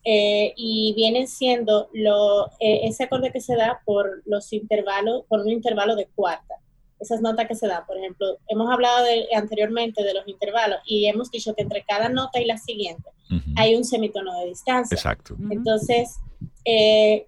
eh, 0.04 0.54
y 0.58 0.94
vienen 0.96 1.28
siendo 1.28 1.90
lo, 1.94 2.48
eh, 2.60 2.82
ese 2.84 3.04
acorde 3.04 3.32
que 3.32 3.42
se 3.42 3.56
da 3.56 3.82
por 3.86 4.24
los 4.26 4.52
intervalos, 4.52 5.26
por 5.30 5.42
un 5.42 5.50
intervalo 5.50 5.96
de 5.96 6.08
cuarta. 6.16 6.56
Esas 7.00 7.22
notas 7.22 7.48
que 7.48 7.56
se 7.56 7.68
dan, 7.68 7.86
por 7.86 7.98
ejemplo, 7.98 8.38
hemos 8.48 8.72
hablado 8.72 9.06
anteriormente 9.36 10.04
de 10.04 10.14
los 10.14 10.28
intervalos 10.28 10.80
y 10.86 11.06
hemos 11.08 11.30
dicho 11.30 11.54
que 11.54 11.62
entre 11.64 11.84
cada 11.84 12.10
nota 12.10 12.40
y 12.40 12.46
la 12.46 12.58
siguiente 12.58 13.10
hay 13.58 13.76
un 13.76 13.84
semitono 13.84 14.40
de 14.40 14.48
distancia. 14.48 14.96
Exacto. 14.96 15.36
Entonces, 15.50 16.18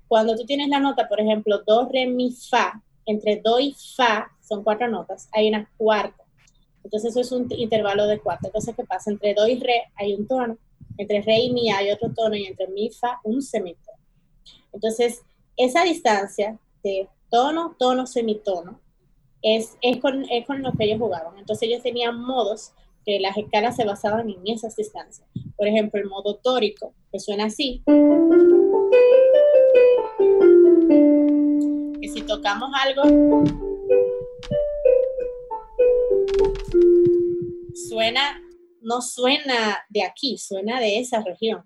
cuando 0.07 0.35
tú 0.35 0.45
tienes 0.45 0.69
la 0.69 0.79
nota, 0.79 1.07
por 1.07 1.19
ejemplo, 1.19 1.63
do, 1.65 1.89
re, 1.91 2.07
mi, 2.07 2.31
fa, 2.31 2.81
entre 3.05 3.41
do 3.43 3.59
y 3.59 3.75
fa 3.95 4.31
son 4.41 4.63
cuatro 4.63 4.87
notas, 4.87 5.27
hay 5.33 5.49
una 5.49 5.69
cuarta. 5.77 6.23
Entonces 6.83 7.11
eso 7.11 7.19
es 7.19 7.31
un 7.33 7.47
intervalo 7.51 8.07
de 8.07 8.19
cuarta. 8.19 8.47
Entonces, 8.47 8.73
¿qué 8.75 8.85
pasa? 8.85 9.11
Entre 9.11 9.33
do 9.33 9.47
y 9.47 9.59
re 9.59 9.91
hay 9.95 10.13
un 10.13 10.25
tono 10.25 10.57
Entre 10.97 11.21
re 11.21 11.39
y 11.39 11.51
mi 11.51 11.69
hay 11.69 11.91
otro 11.91 12.13
tono 12.13 12.35
y 12.35 12.45
entre 12.45 12.67
mi 12.67 12.89
fa 12.89 13.19
un 13.23 13.41
semitono. 13.41 13.97
Entonces, 14.71 15.21
esa 15.57 15.83
distancia 15.83 16.57
de 16.83 17.09
tono, 17.29 17.75
tono, 17.77 18.07
semitono 18.07 18.79
es, 19.41 19.77
es, 19.81 19.97
con, 19.97 20.23
es 20.29 20.45
con 20.45 20.61
lo 20.61 20.71
que 20.73 20.85
ellos 20.85 20.99
jugaban. 20.99 21.37
Entonces 21.37 21.69
ellos 21.69 21.83
tenían 21.83 22.19
modos 22.19 22.73
que 23.05 23.19
las 23.19 23.37
escalas 23.37 23.75
se 23.75 23.85
basaban 23.85 24.29
en 24.29 24.41
esas 24.45 24.75
distancias. 24.75 25.25
Por 25.55 25.67
ejemplo, 25.67 25.99
el 25.99 26.07
modo 26.07 26.35
tórico, 26.35 26.93
que 27.11 27.19
suena 27.19 27.45
así. 27.45 27.81
Que 32.01 32.09
si 32.09 32.21
tocamos 32.23 32.69
algo, 32.83 33.03
suena, 37.73 38.41
no 38.81 39.01
suena 39.01 39.85
de 39.89 40.03
aquí, 40.03 40.37
suena 40.37 40.79
de 40.79 40.99
esa 40.99 41.21
región, 41.21 41.63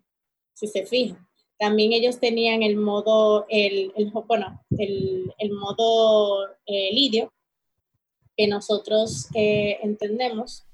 si 0.53 0.67
se 0.67 0.85
fijan. 0.85 1.27
También 1.57 1.91
ellos 1.93 2.19
tenían 2.19 2.63
el 2.63 2.75
modo, 2.75 3.45
el, 3.49 3.91
el 3.95 4.11
bueno, 4.27 4.63
el, 4.77 5.33
el 5.37 5.51
modo 5.51 6.47
eh, 6.65 6.89
lidio, 6.93 7.31
nosotros 8.47 9.27
eh, 9.33 9.77
entendemos. 9.81 10.65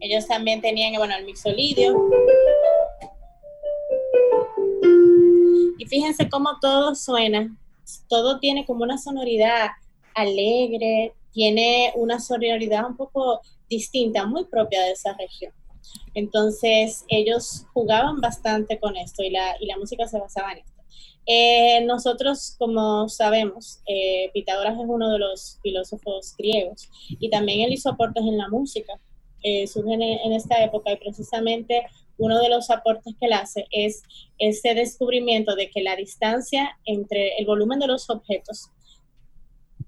Ellos 0.00 0.26
también 0.26 0.60
tenían, 0.60 0.94
bueno, 0.94 1.14
el 1.16 1.24
mixolidio. 1.24 2.10
Y 5.78 5.86
fíjense 5.86 6.28
cómo 6.28 6.58
todo 6.60 6.94
suena. 6.94 7.56
Todo 8.08 8.38
tiene 8.38 8.64
como 8.66 8.84
una 8.84 8.98
sonoridad 8.98 9.70
alegre, 10.14 11.12
tiene 11.32 11.92
una 11.96 12.20
sonoridad 12.20 12.86
un 12.86 12.96
poco 12.96 13.40
distinta, 13.68 14.26
muy 14.26 14.44
propia 14.44 14.82
de 14.82 14.92
esa 14.92 15.12
región. 15.14 15.52
Entonces, 16.14 17.04
ellos 17.08 17.66
jugaban 17.72 18.20
bastante 18.20 18.78
con 18.80 18.96
esto 18.96 19.22
y 19.22 19.30
la, 19.30 19.56
y 19.60 19.66
la 19.66 19.76
música 19.76 20.06
se 20.06 20.18
basaba 20.18 20.52
en 20.52 20.58
esto. 20.58 20.75
Eh, 21.26 21.80
nosotros, 21.84 22.54
como 22.56 23.08
sabemos, 23.08 23.80
eh, 23.86 24.30
Pitágoras 24.32 24.74
es 24.74 24.86
uno 24.86 25.10
de 25.10 25.18
los 25.18 25.58
filósofos 25.60 26.36
griegos 26.38 26.88
y 27.08 27.28
también 27.30 27.60
él 27.60 27.72
hizo 27.72 27.90
aportes 27.90 28.24
en 28.24 28.38
la 28.38 28.48
música. 28.48 28.94
Eh, 29.42 29.66
surgen 29.66 30.02
en, 30.02 30.32
esta 30.32 30.62
época 30.64 30.90
y 30.90 30.96
precisamente 30.96 31.86
uno 32.18 32.40
de 32.40 32.48
los 32.48 32.70
aportes 32.70 33.14
que 33.20 33.26
él 33.26 33.32
hace 33.32 33.66
es 33.70 34.02
ese 34.38 34.74
descubrimiento 34.74 35.54
de 35.54 35.70
que 35.70 35.82
la 35.82 35.94
distancia 35.94 36.78
entre 36.84 37.36
el 37.38 37.46
volumen 37.46 37.78
de 37.78 37.86
los 37.86 38.08
objetos 38.08 38.70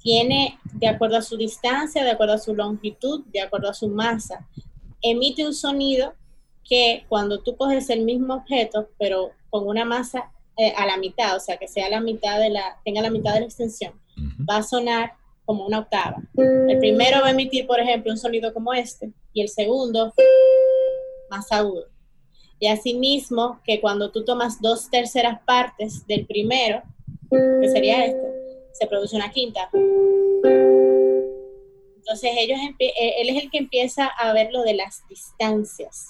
tiene, 0.00 0.58
de 0.74 0.86
acuerdo 0.86 1.16
a 1.16 1.22
su 1.22 1.36
distancia, 1.36 2.04
de 2.04 2.10
acuerdo 2.10 2.34
a 2.34 2.38
su 2.38 2.54
longitud, 2.54 3.24
de 3.26 3.40
acuerdo 3.40 3.70
a 3.70 3.74
su 3.74 3.88
masa, 3.88 4.46
emite 5.02 5.46
un 5.46 5.54
sonido 5.54 6.14
que 6.62 7.04
cuando 7.08 7.40
tú 7.40 7.56
coges 7.56 7.90
el 7.90 8.04
mismo 8.04 8.34
objeto, 8.34 8.90
pero 8.98 9.32
con 9.50 9.66
una 9.66 9.84
masa 9.84 10.30
eh, 10.58 10.72
a 10.76 10.86
la 10.86 10.96
mitad, 10.96 11.36
o 11.36 11.40
sea, 11.40 11.56
que 11.56 11.68
sea 11.68 11.88
la 11.88 12.00
mitad 12.00 12.40
de 12.40 12.50
la, 12.50 12.80
tenga 12.84 13.00
la 13.00 13.10
mitad 13.10 13.32
de 13.34 13.40
la 13.40 13.46
extensión, 13.46 13.92
va 14.48 14.56
a 14.56 14.62
sonar 14.62 15.12
como 15.44 15.64
una 15.64 15.78
octava. 15.78 16.20
El 16.36 16.78
primero 16.78 17.20
va 17.20 17.28
a 17.28 17.30
emitir, 17.30 17.66
por 17.66 17.80
ejemplo, 17.80 18.12
un 18.12 18.18
sonido 18.18 18.52
como 18.52 18.74
este, 18.74 19.12
y 19.32 19.40
el 19.40 19.48
segundo 19.48 20.12
más 21.30 21.50
agudo. 21.52 21.86
Y 22.58 22.66
asimismo, 22.66 23.60
que 23.64 23.80
cuando 23.80 24.10
tú 24.10 24.24
tomas 24.24 24.60
dos 24.60 24.90
terceras 24.90 25.40
partes 25.46 26.06
del 26.06 26.26
primero, 26.26 26.82
que 27.30 27.68
sería 27.68 28.04
este, 28.04 28.20
se 28.72 28.86
produce 28.86 29.16
una 29.16 29.30
quinta. 29.30 29.70
Entonces 31.96 32.30
ellos 32.36 32.58
eh, 32.78 32.92
él 33.18 33.28
es 33.28 33.44
el 33.44 33.50
que 33.50 33.58
empieza 33.58 34.06
a 34.06 34.32
ver 34.32 34.50
lo 34.52 34.62
de 34.62 34.74
las 34.74 35.06
distancias. 35.08 36.08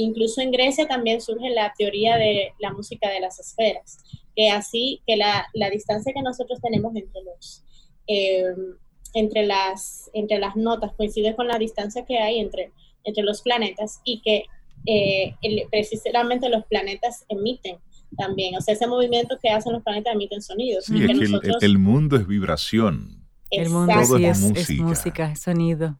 Incluso 0.00 0.40
en 0.40 0.50
Grecia 0.50 0.86
también 0.86 1.20
surge 1.20 1.50
la 1.50 1.74
teoría 1.76 2.16
de 2.16 2.52
la 2.58 2.72
música 2.72 3.10
de 3.10 3.20
las 3.20 3.38
esferas, 3.38 3.98
que 4.34 4.48
así 4.48 5.02
que 5.06 5.16
la, 5.16 5.46
la 5.52 5.68
distancia 5.68 6.12
que 6.14 6.22
nosotros 6.22 6.60
tenemos 6.60 6.94
entre 6.96 7.22
los 7.22 7.64
eh, 8.06 8.44
entre 9.12 9.44
las 9.44 10.10
entre 10.14 10.38
las 10.38 10.56
notas 10.56 10.92
coincide 10.96 11.34
con 11.36 11.48
la 11.48 11.58
distancia 11.58 12.04
que 12.06 12.18
hay 12.18 12.38
entre 12.38 12.72
entre 13.04 13.24
los 13.24 13.42
planetas 13.42 14.00
y 14.04 14.22
que 14.22 14.44
eh, 14.86 15.34
precisamente 15.70 16.48
los 16.48 16.64
planetas 16.66 17.24
emiten 17.28 17.78
también, 18.16 18.56
o 18.56 18.60
sea, 18.60 18.74
ese 18.74 18.86
movimiento 18.86 19.38
que 19.40 19.50
hacen 19.50 19.72
los 19.72 19.82
planetas 19.82 20.14
emiten 20.14 20.42
sonidos. 20.42 20.86
Sí, 20.86 20.94
el, 20.94 21.78
mundo 21.78 22.16
es 22.16 22.26
vibración. 22.26 23.24
El 23.50 23.70
mundo 23.70 23.92
sí 24.04 24.24
es, 24.24 24.42
es, 24.42 24.70
música, 24.80 25.30
es 25.30 25.40
sonido 25.42 25.96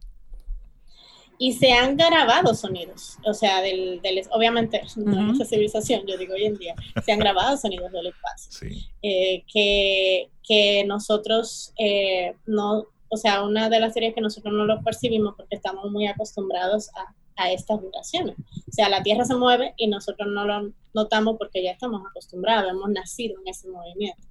y 1.43 1.53
se 1.53 1.71
han 1.71 1.97
grabado 1.97 2.53
sonidos, 2.53 3.17
o 3.25 3.33
sea, 3.33 3.63
del, 3.63 3.99
del 4.03 4.21
obviamente 4.29 4.79
en 4.95 5.05
nuestra 5.25 5.47
civilización, 5.47 6.03
yo 6.05 6.15
digo 6.15 6.35
hoy 6.35 6.45
en 6.45 6.55
día, 6.55 6.75
se 7.03 7.11
han 7.11 7.17
grabado 7.17 7.57
sonidos 7.57 7.91
del 7.91 8.05
espacio, 8.07 8.69
eh, 9.01 9.43
que, 9.51 10.29
que, 10.47 10.83
nosotros 10.85 11.73
eh, 11.79 12.35
no, 12.45 12.85
o 13.09 13.17
sea, 13.17 13.41
una 13.43 13.69
de 13.69 13.79
las 13.79 13.95
series 13.95 14.13
que 14.13 14.21
nosotros 14.21 14.53
no 14.53 14.65
lo 14.65 14.83
percibimos 14.83 15.33
porque 15.35 15.55
estamos 15.55 15.89
muy 15.89 16.05
acostumbrados 16.05 16.91
a, 16.95 17.15
a 17.43 17.51
estas 17.51 17.81
vibraciones. 17.81 18.35
O 18.37 18.71
sea, 18.71 18.87
la 18.87 19.01
Tierra 19.01 19.25
se 19.25 19.33
mueve 19.33 19.73
y 19.77 19.87
nosotros 19.87 20.29
no 20.31 20.45
lo 20.45 20.71
notamos 20.93 21.37
porque 21.39 21.63
ya 21.63 21.71
estamos 21.71 22.03
acostumbrados, 22.07 22.69
hemos 22.69 22.91
nacido 22.91 23.41
en 23.41 23.47
ese 23.47 23.67
movimiento. 23.67 24.27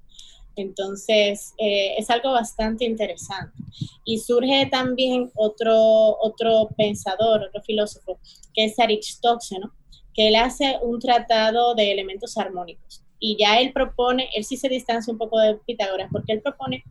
Entonces, 0.57 1.55
eh, 1.59 1.95
es 1.97 2.11
algo 2.11 2.33
bastante 2.33 2.85
interesante. 2.85 3.57
Y 4.05 4.19
surge 4.19 4.67
también 4.71 5.31
otro, 5.35 5.75
otro 6.21 6.69
pensador, 6.77 7.43
otro 7.43 7.63
filósofo, 7.63 8.19
que 8.55 8.65
es 8.65 8.79
Aristóxeno, 8.79 9.73
que 10.15 10.29
él 10.29 10.37
hace 10.37 10.79
un 10.83 10.99
tratado 10.99 11.75
de 11.75 11.93
elementos 11.93 12.37
armónicos. 12.37 13.03
Y 13.19 13.37
ya 13.39 13.61
él 13.61 13.73
propone, 13.73 14.29
él 14.35 14.45
sí 14.45 14.57
se 14.57 14.69
distancia 14.69 15.13
un 15.13 15.19
poco 15.19 15.39
de 15.39 15.57
Pitágoras, 15.67 16.09
porque 16.11 16.33
él 16.33 16.43
propone 16.43 16.83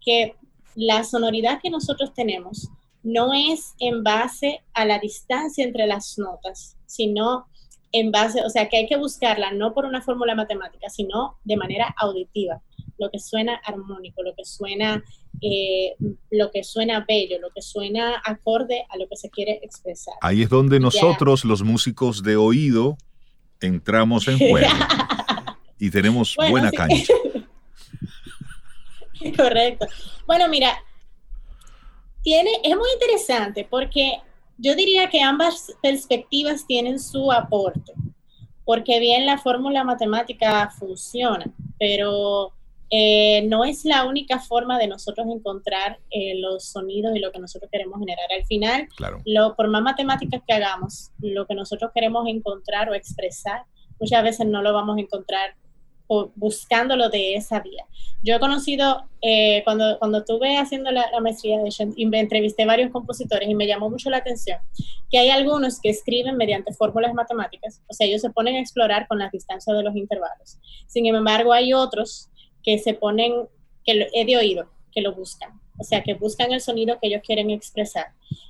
que 0.00 0.36
la 0.74 1.04
sonoridad 1.04 1.60
que 1.62 1.70
nosotros 1.70 2.14
tenemos 2.14 2.68
no 3.02 3.32
es 3.34 3.74
en 3.78 4.02
base 4.04 4.62
a 4.74 4.84
la 4.84 4.98
distancia 4.98 5.64
entre 5.64 5.86
las 5.86 6.18
notas, 6.18 6.76
sino 6.86 7.46
en 7.90 8.10
base, 8.10 8.42
o 8.42 8.48
sea, 8.48 8.68
que 8.68 8.78
hay 8.78 8.86
que 8.86 8.96
buscarla 8.96 9.52
no 9.52 9.74
por 9.74 9.84
una 9.84 10.00
fórmula 10.00 10.34
matemática, 10.34 10.88
sino 10.88 11.38
de 11.44 11.56
manera 11.56 11.94
auditiva 11.98 12.62
lo 13.02 13.10
que 13.10 13.18
suena 13.18 13.60
armónico, 13.64 14.22
lo 14.22 14.32
que 14.34 14.44
suena, 14.44 15.02
eh, 15.40 15.96
lo 16.30 16.52
que 16.52 16.62
suena 16.62 17.04
bello, 17.06 17.40
lo 17.40 17.50
que 17.50 17.60
suena 17.60 18.22
acorde 18.24 18.86
a 18.88 18.96
lo 18.96 19.08
que 19.08 19.16
se 19.16 19.28
quiere 19.28 19.58
expresar. 19.62 20.14
Ahí 20.20 20.42
es 20.42 20.48
donde 20.48 20.78
nosotros, 20.78 21.44
los 21.44 21.64
músicos 21.64 22.22
de 22.22 22.36
oído, 22.36 22.96
entramos 23.60 24.28
en 24.28 24.38
juego 24.38 24.68
y 25.78 25.90
tenemos 25.90 26.36
buena 26.50 26.70
cancha. 26.70 27.12
Correcto. 29.36 29.86
Bueno, 30.26 30.48
mira, 30.48 30.78
tiene, 32.22 32.50
es 32.62 32.76
muy 32.76 32.88
interesante 32.92 33.66
porque 33.68 34.20
yo 34.58 34.76
diría 34.76 35.10
que 35.10 35.20
ambas 35.20 35.74
perspectivas 35.82 36.66
tienen 36.66 37.00
su 37.00 37.32
aporte, 37.32 37.92
porque 38.64 39.00
bien 39.00 39.26
la 39.26 39.38
fórmula 39.38 39.82
matemática 39.82 40.70
funciona, 40.70 41.46
pero 41.80 42.52
eh, 42.94 43.46
no 43.48 43.64
es 43.64 43.86
la 43.86 44.04
única 44.04 44.38
forma 44.38 44.78
de 44.78 44.86
nosotros 44.86 45.26
encontrar 45.26 45.98
eh, 46.10 46.34
los 46.38 46.66
sonidos 46.66 47.16
y 47.16 47.20
lo 47.20 47.32
que 47.32 47.38
nosotros 47.38 47.70
queremos 47.72 47.98
generar. 47.98 48.26
Al 48.30 48.44
final, 48.44 48.86
lo, 49.24 49.56
por 49.56 49.68
más 49.68 49.80
matemáticas 49.80 50.42
que 50.46 50.52
hagamos, 50.52 51.10
lo 51.18 51.46
que 51.46 51.54
nosotros 51.54 51.90
queremos 51.94 52.28
encontrar 52.28 52.90
o 52.90 52.94
expresar, 52.94 53.64
muchas 53.98 54.22
veces 54.22 54.46
no 54.46 54.60
lo 54.60 54.74
vamos 54.74 54.98
a 54.98 55.00
encontrar 55.00 55.54
buscándolo 56.34 57.08
de 57.08 57.34
esa 57.34 57.60
vía. 57.60 57.86
Yo 58.22 58.36
he 58.36 58.40
conocido, 58.40 59.08
eh, 59.22 59.62
cuando, 59.64 59.98
cuando 59.98 60.18
estuve 60.18 60.58
haciendo 60.58 60.90
la, 60.90 61.08
maestría 61.22 61.60
de 61.60 62.06
me 62.06 62.20
entrevisté 62.20 62.66
varios 62.66 62.90
compositores 62.90 63.48
y 63.48 63.54
me 63.54 63.66
llamó 63.66 63.88
mucho 63.88 64.10
la 64.10 64.18
atención 64.18 64.58
que 65.10 65.18
hay 65.18 65.28
algunos 65.28 65.80
que 65.80 65.90
escriben 65.90 66.36
mediante 66.36 66.72
fórmulas 66.72 67.12
matemáticas, 67.12 67.82
o 67.86 67.92
sea, 67.92 68.06
ellos 68.06 68.22
se 68.22 68.30
ponen 68.30 68.56
a 68.56 68.60
explorar 68.60 69.06
con 69.06 69.18
las 69.18 69.30
distancias 69.30 69.76
de 69.76 69.82
los 69.82 69.94
intervalos. 69.94 70.58
Sin 70.86 71.06
embargo, 71.06 71.52
hay 71.52 71.74
otros 71.74 72.30
que 72.62 72.78
se 72.78 72.94
ponen, 72.94 73.48
que 73.84 74.08
he 74.12 74.24
de 74.24 74.36
oído, 74.36 74.68
que 74.92 75.00
lo 75.00 75.14
buscan. 75.14 75.60
O 75.78 75.84
sea, 75.84 76.02
que 76.02 76.14
buscan 76.14 76.52
el 76.52 76.60
sonido 76.60 76.98
que 77.00 77.08
ellos 77.08 77.22
quieren 77.24 77.50
expresar. 77.50 78.06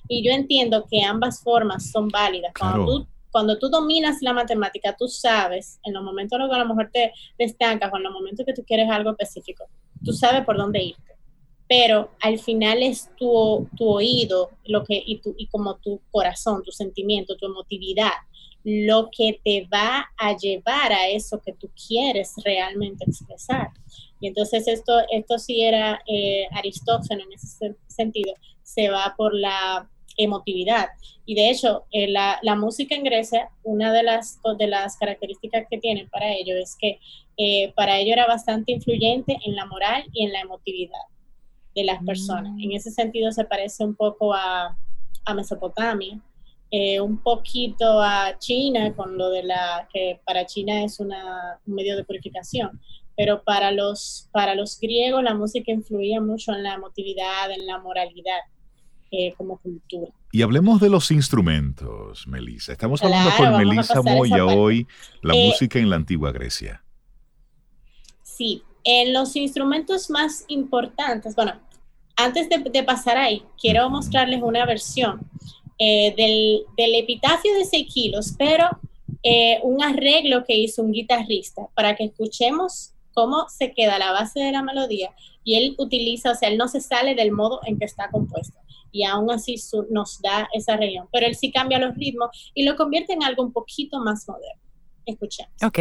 Y 0.08 0.22
yo 0.22 0.32
entiendo 0.32 0.86
que 0.90 1.02
ambas 1.02 1.42
formas 1.42 1.90
son 1.90 2.08
válidas. 2.08 2.52
Cuando, 2.58 2.84
tú, 2.84 3.06
cuando 3.30 3.58
tú 3.58 3.68
dominas 3.68 4.18
la 4.20 4.32
matemática, 4.32 4.94
tú 4.96 5.08
sabes, 5.08 5.78
en 5.84 5.94
los 5.94 6.02
momentos 6.02 6.36
en 6.36 6.42
los 6.42 6.50
que 6.50 6.56
a 6.56 6.64
lo 6.64 6.74
mejor 6.74 6.90
te, 6.92 7.12
estancas 7.38 7.92
o 7.92 7.96
en 7.96 8.02
los 8.02 8.12
momentos 8.12 8.44
que 8.44 8.52
tú 8.52 8.64
quieres 8.64 8.90
algo 8.90 9.10
específico, 9.10 9.64
tú 10.04 10.12
sabes 10.12 10.44
por 10.44 10.56
dónde 10.56 10.82
irte. 10.82 11.12
Pero 11.68 12.10
al 12.20 12.38
final 12.38 12.82
es 12.82 13.08
tu, 13.16 13.66
tu 13.76 13.88
oído 13.88 14.50
lo 14.66 14.84
que, 14.84 15.02
y, 15.06 15.20
tu, 15.20 15.34
y 15.38 15.46
como 15.46 15.76
tu 15.76 16.02
corazón, 16.10 16.62
tu 16.62 16.72
sentimiento, 16.72 17.36
tu 17.36 17.46
emotividad, 17.46 18.12
lo 18.64 19.10
que 19.16 19.40
te 19.44 19.68
va 19.72 20.10
a 20.16 20.36
llevar 20.36 20.92
a 20.92 21.08
eso 21.08 21.40
que 21.44 21.52
tú 21.52 21.70
quieres 21.86 22.34
realmente 22.44 23.04
expresar. 23.04 23.68
Y 24.20 24.28
entonces 24.28 24.68
esto, 24.68 25.00
esto 25.10 25.38
sí 25.38 25.62
era 25.62 26.00
eh, 26.06 26.46
Aristóteles 26.52 27.26
en 27.26 27.32
ese 27.32 27.76
sentido, 27.88 28.34
se 28.62 28.88
va 28.88 29.14
por 29.16 29.34
la, 29.34 29.88
emotividad. 30.16 30.88
Y 31.24 31.34
de 31.34 31.50
hecho, 31.50 31.84
eh, 31.90 32.08
la, 32.08 32.38
la, 32.42 32.54
música 32.54 32.94
en 32.94 33.04
Grecia, 33.04 33.48
una 33.62 33.92
de 33.92 34.02
las, 34.02 34.40
de 34.58 34.66
las 34.66 34.96
características 34.96 35.66
que 35.70 35.78
tienen 35.78 36.08
para 36.10 36.32
ello 36.32 36.56
es 36.56 36.76
que 36.78 37.00
eh, 37.38 37.72
para 37.74 37.98
ello 37.98 38.12
era 38.12 38.26
bastante 38.26 38.72
influyente 38.72 39.38
en 39.44 39.56
la 39.56 39.66
moral 39.66 40.04
y 40.12 40.24
en 40.24 40.32
la 40.32 40.40
emotividad 40.40 41.00
de 41.74 41.84
las 41.84 42.02
personas. 42.04 42.52
En 42.60 42.72
ese 42.72 42.90
sentido 42.90 43.32
se 43.32 43.44
parece 43.44 43.84
un 43.84 43.94
poco 43.94 44.34
a, 44.34 44.76
a 45.24 45.34
Mesopotamia, 45.34 46.20
eh, 46.74 47.02
un 47.02 47.18
poquito 47.18 48.00
a 48.00 48.38
China, 48.38 48.94
con 48.94 49.18
lo 49.18 49.28
de 49.28 49.42
la 49.42 49.86
que 49.92 50.20
para 50.24 50.46
China 50.46 50.82
es 50.82 51.00
una, 51.00 51.60
un 51.66 51.74
medio 51.74 51.96
de 51.96 52.04
purificación, 52.04 52.80
pero 53.14 53.44
para 53.44 53.70
los, 53.72 54.30
para 54.32 54.54
los 54.54 54.80
griegos 54.80 55.22
la 55.22 55.34
música 55.34 55.70
influía 55.70 56.18
mucho 56.22 56.52
en 56.52 56.62
la 56.62 56.74
emotividad, 56.74 57.50
en 57.52 57.66
la 57.66 57.78
moralidad. 57.78 58.40
Eh, 59.14 59.34
como 59.36 59.58
cultura. 59.58 60.10
Y 60.32 60.40
hablemos 60.40 60.80
de 60.80 60.88
los 60.88 61.10
instrumentos, 61.10 62.26
Melissa. 62.26 62.72
Estamos 62.72 63.02
hablando 63.02 63.28
con 63.36 63.58
Melissa 63.58 64.00
Moya 64.00 64.46
hoy, 64.46 64.86
la 65.20 65.34
eh, 65.34 65.48
música 65.48 65.78
en 65.78 65.90
la 65.90 65.96
antigua 65.96 66.32
Grecia. 66.32 66.82
Sí, 68.22 68.62
en 68.84 69.12
los 69.12 69.36
instrumentos 69.36 70.08
más 70.08 70.46
importantes, 70.48 71.36
bueno, 71.36 71.60
antes 72.16 72.48
de, 72.48 72.82
pasar 72.84 73.18
ahí, 73.18 73.42
quiero 73.60 73.90
mostrarles 73.90 74.40
una 74.42 74.64
versión 74.64 75.20
eh, 75.78 76.14
del, 76.16 76.62
del, 76.76 76.94
epitafio 76.94 77.54
de 77.54 77.64
6 77.64 77.92
kilos, 77.92 78.34
pero 78.38 78.68
un 79.62 79.82
arreglo 79.82 80.44
que 80.44 80.56
hizo 80.56 80.82
un 80.82 80.90
guitarrista 80.90 81.68
para 81.74 81.94
que 81.94 82.04
escuchemos 82.04 82.92
cómo 83.14 83.48
se 83.48 83.72
queda 83.72 83.98
la 83.98 84.10
base 84.10 84.40
de 84.40 84.50
la 84.50 84.62
melodía 84.62 85.14
y 85.44 85.56
él 85.56 85.74
utiliza, 85.78 86.32
o 86.32 86.34
sea, 86.34 86.48
él 86.48 86.58
no 86.58 86.68
se 86.68 86.80
sale 86.80 87.14
del 87.14 87.30
modo 87.30 87.60
en 87.64 87.78
que 87.78 87.84
está 87.84 88.10
compuesto 88.10 88.58
y 88.92 89.04
aún 89.04 89.30
así 89.30 89.56
nos 89.90 90.20
da 90.20 90.48
esa 90.52 90.76
región. 90.76 91.08
Pero 91.10 91.26
él 91.26 91.34
sí 91.34 91.50
cambia 91.50 91.78
los 91.78 91.96
ritmos 91.96 92.52
y 92.54 92.64
lo 92.64 92.76
convierte 92.76 93.14
en 93.14 93.24
algo 93.24 93.42
un 93.42 93.52
poquito 93.52 93.98
más 94.00 94.28
moderno. 94.28 94.62
Escuchemos. 95.06 95.52
Ok. 95.62 95.80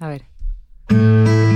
A 0.00 0.08
ver. 0.08 1.47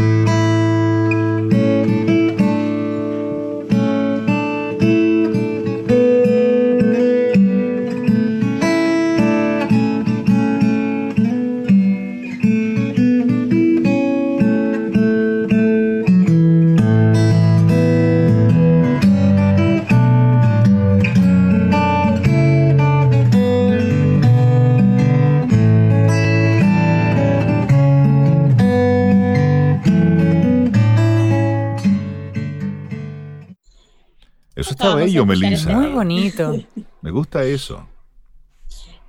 Está 34.82 34.94
bello, 34.96 35.26
Melissa. 35.26 35.72
Muy 35.72 35.88
bonito. 35.88 36.54
Me 37.00 37.10
gusta 37.10 37.44
eso. 37.44 37.86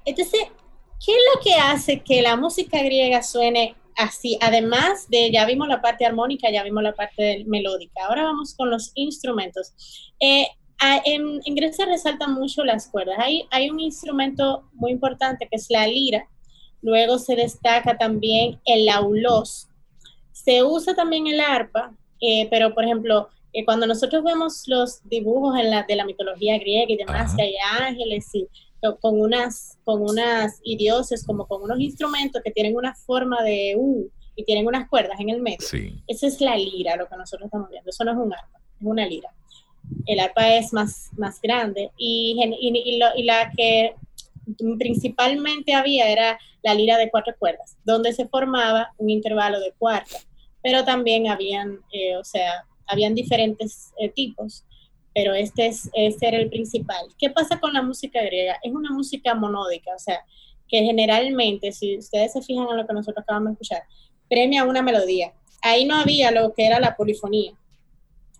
Entonces, 0.06 0.42
¿qué 1.06 1.12
es 1.12 1.22
lo 1.34 1.42
que 1.42 1.54
hace 1.56 2.02
que 2.02 2.22
la 2.22 2.36
música 2.36 2.82
griega 2.82 3.24
suene 3.24 3.76
así? 3.96 4.38
Además 4.42 5.10
de, 5.10 5.32
ya 5.32 5.46
vimos 5.46 5.68
la 5.68 5.82
parte 5.82 6.06
armónica, 6.06 6.52
ya 6.52 6.64
vimos 6.64 6.84
la 6.84 6.94
parte 6.94 7.44
melódica. 7.48 8.06
Ahora 8.08 8.24
vamos 8.24 8.54
con 8.56 8.70
los 8.70 8.92
instrumentos. 8.96 9.74
Eh, 10.20 10.48
en, 11.06 11.56
Grecia 11.56 11.86
resaltan 11.86 12.34
mucho 12.34 12.64
las 12.64 12.88
cuerdas. 12.88 13.16
Hay, 13.20 13.46
hay 13.52 13.70
un 13.70 13.80
instrumento 13.80 14.70
muy 14.74 14.92
importante 14.92 15.48
que 15.50 15.56
es 15.56 15.68
la 15.70 15.88
lira. 15.88 16.28
Luego 16.82 17.18
se 17.18 17.36
destaca 17.36 17.98
también 17.98 18.60
el 18.66 18.90
aulos. 18.90 19.70
Se 20.34 20.64
usa 20.64 20.94
también 20.94 21.28
el 21.28 21.40
arpa, 21.40 21.94
eh, 22.20 22.48
pero 22.50 22.74
por 22.74 22.84
ejemplo, 22.84 23.30
cuando 23.66 23.86
nosotros 23.86 24.24
vemos 24.24 24.64
los 24.68 25.08
dibujos 25.08 25.60
en 25.60 25.70
la, 25.70 25.84
de 25.84 25.96
la 25.96 26.06
mitología 26.06 26.58
griega 26.58 26.92
y 26.92 26.98
demás, 26.98 27.36
que 27.36 27.44
hay 27.44 27.56
ángeles 27.80 28.28
y 28.34 28.48
con 29.00 29.20
unas, 29.20 29.78
con 29.84 30.02
unas 30.02 30.60
y 30.64 30.76
dioses, 30.76 31.26
como 31.26 31.46
con 31.48 31.62
unos 31.64 31.80
instrumentos 31.80 32.42
que 32.44 32.52
tienen 32.52 32.76
una 32.76 32.94
forma 32.96 33.42
de 33.44 33.76
U 33.78 34.10
y 34.36 34.44
tienen 34.44 34.68
unas 34.68 34.90
cuerdas 34.90 35.20
en 35.20 35.30
el 35.30 35.42
medio. 35.42 35.66
Esa 36.08 36.28
es 36.28 36.42
la 36.42 36.58
lira, 36.58 36.96
lo 36.96 37.08
que 37.08 37.16
nosotros 37.16 37.46
estamos 37.46 37.70
viendo. 37.70 37.90
Eso 37.90 38.04
no 38.04 38.12
es 38.12 38.18
un 38.18 38.34
arpa, 38.34 38.60
es 38.80 38.86
una 38.86 39.06
lira. 39.06 39.30
El 40.06 40.20
arpa 40.20 40.56
es 40.56 40.74
más, 40.74 41.12
más 41.18 41.40
grande 41.42 41.92
y, 41.98 42.36
y, 42.60 42.94
y 43.16 43.24
la 43.24 43.52
que 43.56 43.96
principalmente 44.78 45.74
había 45.74 46.10
era 46.10 46.40
la 46.64 46.74
lira 46.74 46.98
de 46.98 47.10
cuatro 47.10 47.34
cuerdas, 47.38 47.78
donde 47.84 48.14
se 48.14 48.28
formaba 48.28 48.94
un 48.98 49.10
intervalo 49.10 49.60
de 49.60 49.74
cuarta, 49.78 50.18
pero 50.62 50.84
también 50.84 51.28
habían, 51.28 51.80
eh, 51.92 52.16
o 52.18 52.24
sea, 52.24 52.66
habían 52.88 53.16
diferentes 53.16 53.94
eh, 54.00 54.10
tipos, 54.10 54.66
pero 55.14 55.34
este, 55.34 55.68
es, 55.68 55.90
este 55.94 56.28
era 56.28 56.38
el 56.38 56.50
principal. 56.50 57.06
¿Qué 57.18 57.30
pasa 57.30 57.60
con 57.60 57.74
la 57.74 57.82
música 57.82 58.22
griega? 58.22 58.58
Es 58.64 58.74
una 58.74 58.92
música 58.92 59.36
monódica, 59.36 59.92
o 59.96 60.00
sea, 60.00 60.22
que 60.68 60.82
generalmente, 60.82 61.72
si 61.72 61.98
ustedes 61.98 62.34
se 62.34 62.42
fijan 62.42 62.68
en 62.70 62.78
lo 62.78 62.88
que 62.88 62.94
nosotros 62.94 63.24
acabamos 63.24 63.50
de 63.50 63.54
escuchar, 63.54 63.84
premia 64.30 64.64
una 64.64 64.82
melodía. 64.82 65.34
Ahí 65.62 65.86
no 65.86 65.96
había 65.96 66.32
lo 66.32 66.54
que 66.54 66.66
era 66.66 66.80
la 66.80 66.96
polifonía, 66.96 67.54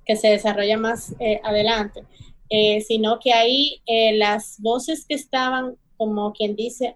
que 0.06 0.16
se 0.16 0.30
desarrolla 0.30 0.78
más 0.78 1.16
eh, 1.20 1.40
adelante, 1.44 2.04
eh, 2.50 2.82
sino 2.82 3.20
que 3.20 3.34
ahí 3.34 3.82
las 4.18 4.58
voces 4.60 5.06
que 5.08 5.16
estaban 5.16 5.78
como 5.96 6.34
quien 6.34 6.56
dice, 6.56 6.96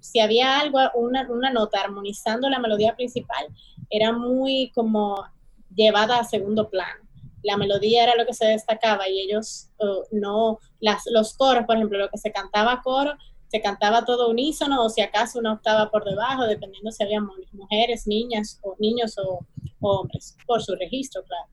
si 0.00 0.20
había 0.20 0.60
algo, 0.60 0.78
una, 0.94 1.26
una, 1.30 1.50
nota 1.50 1.80
armonizando 1.80 2.50
la 2.50 2.58
melodía 2.58 2.94
principal, 2.94 3.46
era 3.88 4.12
muy 4.12 4.70
como 4.74 5.24
llevada 5.74 6.18
a 6.18 6.24
segundo 6.24 6.68
plano. 6.68 7.02
La 7.42 7.56
melodía 7.56 8.04
era 8.04 8.16
lo 8.16 8.24
que 8.24 8.34
se 8.34 8.46
destacaba 8.46 9.08
y 9.08 9.20
ellos 9.20 9.68
uh, 9.78 10.04
no, 10.12 10.58
las, 10.80 11.02
los 11.06 11.34
coros, 11.34 11.64
por 11.66 11.76
ejemplo, 11.76 11.98
lo 11.98 12.08
que 12.08 12.18
se 12.18 12.30
cantaba 12.30 12.82
coro, 12.82 13.14
se 13.52 13.60
cantaba 13.60 14.04
todo 14.06 14.30
unísono 14.30 14.82
o 14.82 14.88
si 14.88 15.02
acaso 15.02 15.38
una 15.38 15.52
octava 15.52 15.90
por 15.90 16.04
debajo, 16.04 16.44
dependiendo 16.44 16.90
si 16.90 17.02
había 17.02 17.20
mujeres, 17.52 18.06
niñas 18.06 18.58
o 18.62 18.76
niños 18.78 19.16
o, 19.18 19.44
hombres, 19.80 20.36
por 20.46 20.62
su 20.62 20.74
registro, 20.74 21.22
claro. 21.24 21.48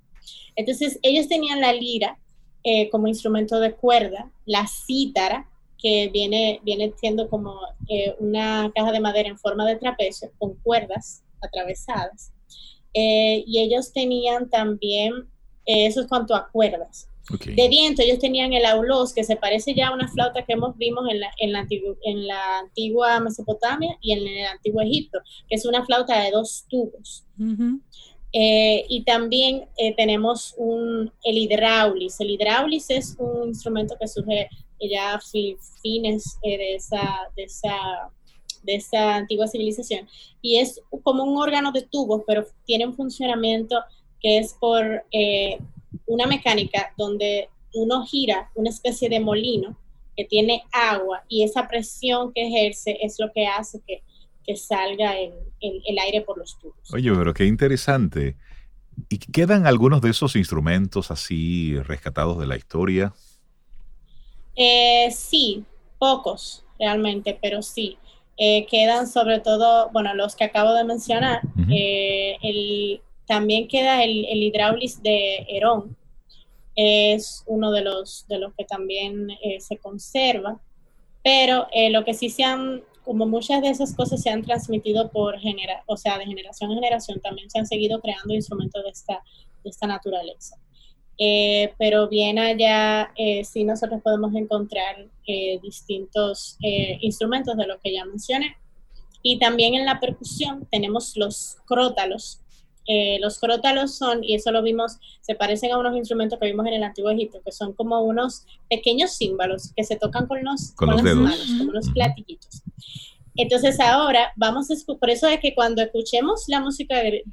Entonces, 0.55 0.97
ellos 1.01 1.27
tenían 1.27 1.59
la 1.59 1.73
lira 1.73 2.17
eh, 2.63 2.89
como 2.89 3.07
instrumento 3.07 3.59
de 3.59 3.73
cuerda, 3.73 4.31
la 4.45 4.65
cítara, 4.67 5.49
que 5.77 6.09
viene, 6.13 6.61
viene 6.63 6.93
siendo 6.97 7.29
como 7.29 7.59
eh, 7.89 8.15
una 8.19 8.71
caja 8.73 8.91
de 8.91 8.99
madera 8.99 9.29
en 9.29 9.37
forma 9.37 9.65
de 9.65 9.77
trapecio 9.77 10.31
con 10.37 10.55
cuerdas 10.55 11.23
atravesadas. 11.41 12.31
Eh, 12.93 13.43
y 13.45 13.59
ellos 13.59 13.93
tenían 13.93 14.49
también, 14.49 15.13
eh, 15.65 15.85
eso 15.85 16.01
es 16.01 16.07
cuanto 16.07 16.35
a 16.35 16.49
cuerdas. 16.49 17.07
De 17.45 17.67
viento, 17.69 18.01
ellos 18.01 18.17
tenían 18.17 18.53
el 18.53 18.65
aulos, 18.65 19.13
que 19.13 19.23
se 19.23 19.35
parece 19.35 19.75
ya 19.75 19.89
a 19.89 19.93
una 19.93 20.07
flauta 20.07 20.43
que 20.45 20.53
hemos 20.53 20.75
vimos 20.77 21.07
en 21.11 21.19
la, 21.19 21.31
en 21.37 21.51
la, 21.51 21.67
en 22.03 22.27
la 22.27 22.59
antigua 22.59 23.19
Mesopotamia 23.19 23.95
y 24.01 24.13
en 24.13 24.27
el 24.27 24.45
antiguo 24.47 24.81
Egipto, 24.81 25.19
que 25.47 25.55
es 25.55 25.63
una 25.63 25.85
flauta 25.85 26.23
de 26.23 26.31
dos 26.31 26.65
tubos. 26.67 27.25
Eh, 28.33 28.83
y 28.89 29.03
también 29.03 29.67
tenemos 29.95 30.55
un, 30.57 31.11
el 31.23 31.37
hidráulis. 31.37 32.19
El 32.19 32.31
hidráulis 32.31 32.89
es 32.89 33.15
un 33.19 33.49
instrumento 33.49 33.95
que 33.99 34.07
surge 34.07 34.49
ya 34.89 35.13
a 35.13 35.19
fines 35.83 36.39
de, 36.41 36.75
esa, 36.75 37.29
de 37.35 37.43
esa 37.43 38.09
de 38.63 38.75
esa 38.75 39.15
antigua 39.15 39.47
civilización. 39.47 40.07
Y 40.41 40.57
es 40.57 40.81
como 41.03 41.23
un 41.23 41.37
órgano 41.37 41.71
de 41.71 41.81
tubos, 41.83 42.23
pero 42.25 42.45
tiene 42.65 42.85
un 42.85 42.95
funcionamiento 42.95 43.79
que 44.21 44.37
es 44.39 44.53
por 44.59 45.03
eh, 45.11 45.59
una 46.05 46.27
mecánica 46.27 46.93
donde 46.97 47.49
uno 47.73 48.05
gira 48.05 48.49
una 48.55 48.69
especie 48.69 49.09
de 49.09 49.19
molino 49.19 49.77
que 50.17 50.25
tiene 50.25 50.63
agua 50.71 51.23
y 51.29 51.43
esa 51.43 51.67
presión 51.67 52.33
que 52.33 52.47
ejerce 52.47 52.97
es 53.01 53.19
lo 53.19 53.31
que 53.31 53.47
hace 53.47 53.79
que, 53.87 54.03
que 54.45 54.55
salga 54.55 55.17
el, 55.17 55.31
el, 55.61 55.99
aire 55.99 56.21
por 56.21 56.37
los 56.37 56.57
tubos. 56.59 56.93
Oye, 56.93 57.11
pero 57.13 57.33
qué 57.33 57.45
interesante. 57.45 58.35
¿Y 59.07 59.17
quedan 59.17 59.65
algunos 59.65 60.01
de 60.01 60.09
esos 60.09 60.35
instrumentos 60.35 61.09
así 61.09 61.79
rescatados 61.83 62.37
de 62.37 62.47
la 62.47 62.57
historia? 62.57 63.13
Eh, 64.55 65.09
sí, 65.11 65.63
pocos 65.97 66.65
realmente, 66.77 67.37
pero 67.41 67.61
sí. 67.61 67.97
Eh, 68.41 68.65
quedan 68.67 69.05
sobre 69.05 69.41
todo, 69.41 69.89
bueno, 69.91 70.13
los 70.13 70.37
que 70.37 70.45
acabo 70.45 70.73
de 70.73 70.85
mencionar. 70.85 71.41
Eh, 71.69 72.37
el, 72.41 73.01
también 73.27 73.67
queda 73.67 74.01
el, 74.01 74.25
el 74.25 74.41
hidráulis 74.41 75.03
de 75.03 75.45
Herón, 75.49 75.97
es 76.73 77.43
uno 77.47 77.69
de 77.71 77.81
los, 77.81 78.25
de 78.29 78.39
los 78.39 78.53
que 78.53 78.63
también 78.63 79.29
eh, 79.43 79.59
se 79.59 79.77
conserva, 79.77 80.57
pero 81.21 81.67
lo 81.91 82.05
que 82.05 82.13
sí 82.13 82.29
se 82.29 82.43
han, 82.45 82.81
como 83.03 83.27
muchas 83.27 83.61
de 83.61 83.69
esas 83.69 83.93
cosas 83.93 84.21
se 84.21 84.29
han 84.29 84.41
transmitido 84.41 85.11
por 85.11 85.37
genera, 85.37 85.83
o 85.85 85.97
sea, 85.97 86.17
de 86.17 86.25
generación 86.25 86.71
en 86.71 86.77
generación, 86.77 87.19
también 87.19 87.49
se 87.49 87.59
han 87.59 87.67
seguido 87.67 87.99
creando 87.99 88.33
instrumentos 88.33 88.81
de 88.81 88.89
esta, 88.89 89.21
de 89.65 89.69
esta 89.69 89.85
naturaleza. 89.85 90.55
Eh, 91.21 91.73
pero 91.77 92.07
bien 92.07 92.39
allá 92.39 93.11
eh, 93.17 93.43
sí 93.43 93.65
nosotros 93.65 94.01
podemos 94.01 94.33
encontrar 94.35 95.05
eh, 95.27 95.59
distintos 95.61 96.57
instrumentos 97.01 97.57
de 97.57 97.67
los 97.67 97.79
que 97.81 97.93
ya 97.93 98.05
mencioné. 98.05 98.55
Y 99.21 99.37
también 99.37 99.75
en 99.75 99.85
la 99.85 99.99
percusión 99.99 100.65
tenemos 100.71 101.17
los 101.17 101.57
crótalos. 101.65 102.39
los 103.19 103.37
crótalos 103.37 103.97
son, 103.97 104.23
y 104.23 104.33
eso 104.35 104.51
lo 104.51 104.63
vimos, 104.63 104.97
se 105.21 105.35
parecen 105.35 105.73
a 105.73 105.77
unos 105.77 105.95
instrumentos 105.95 106.39
que 106.39 106.47
vimos 106.47 106.65
en 106.67 106.73
el 106.73 106.83
Antiguo 106.83 107.11
Egipto, 107.11 107.41
que 107.43 107.51
son 107.51 107.73
como 107.73 108.01
unos 108.01 108.45
pequeños 108.69 109.11
símbolos 109.11 109.73
que 109.75 109.83
se 109.83 109.97
tocan 109.97 110.25
con, 110.25 110.43
los, 110.43 110.71
con, 110.71 110.89
las 110.89 111.03
manos, 111.03 111.45
como 111.57 111.71
unos 111.71 111.89
platillitos. 111.89 112.63
Entonces 113.35 113.79
ahora 113.79 114.33
vamos 114.35 114.69
a 114.69 114.75
por 114.99 115.09
eso 115.09 115.27
es 115.27 115.39
que 115.39 115.55
cuando 115.55 115.81
escuchemos 115.81 116.43
la 116.47 116.59
música 116.59 116.97
de, 116.97 117.23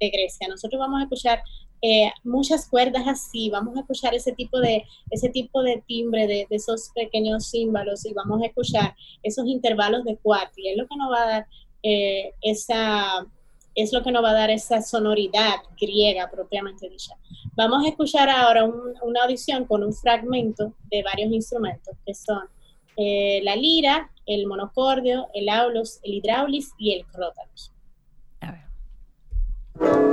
Grecia, 0.00 0.46
nosotros 0.48 0.78
vamos 0.78 1.00
a 1.00 1.02
escuchar 1.04 1.42
eh, 1.80 2.10
muchas 2.24 2.68
cuerdas 2.68 3.06
así, 3.06 3.50
vamos 3.50 3.76
a 3.76 3.80
escuchar 3.80 4.14
ese 4.14 4.32
tipo 4.32 4.58
de, 4.58 4.84
ese 5.10 5.28
tipo 5.28 5.62
de 5.62 5.82
timbre 5.86 6.26
de, 6.26 6.46
esos 6.50 6.90
pequeños 6.94 7.46
símbolos 7.46 8.04
y 8.04 8.14
vamos 8.14 8.42
a 8.42 8.46
escuchar 8.46 8.94
esos 9.22 9.46
intervalos 9.46 10.04
de 10.04 10.16
cuarto 10.16 10.54
y 10.56 10.68
es 10.68 10.76
lo 10.76 10.86
que 10.86 10.96
nos 10.96 11.10
va 11.12 11.22
a 11.22 11.26
dar 11.26 11.46
eh, 11.82 12.34
esa 12.42 13.26
es 13.74 13.92
lo 13.92 14.02
que 14.02 14.10
nos 14.10 14.24
va 14.24 14.30
a 14.30 14.34
dar 14.34 14.50
esa 14.50 14.82
sonoridad 14.82 15.62
griega 15.80 16.28
propiamente 16.28 16.88
dicha. 16.88 17.14
Vamos 17.54 17.84
a 17.84 17.88
escuchar 17.88 18.28
ahora 18.28 18.64
una 18.64 19.22
audición 19.22 19.66
con 19.66 19.84
un 19.84 19.92
fragmento 19.92 20.74
de 20.90 21.04
varios 21.04 21.30
instrumentos 21.30 21.96
que 22.04 22.12
son 22.12 22.42
eh, 22.96 23.40
la 23.44 23.54
lira, 23.54 24.10
el 24.26 24.48
monocordio, 24.48 25.28
el 25.32 25.48
aulos, 25.48 26.00
el 26.02 26.14
hidraulis 26.14 26.72
y 26.76 26.94
el 26.94 27.06
crótalos. 27.06 27.72
A 28.40 28.50
ver. 28.50 30.07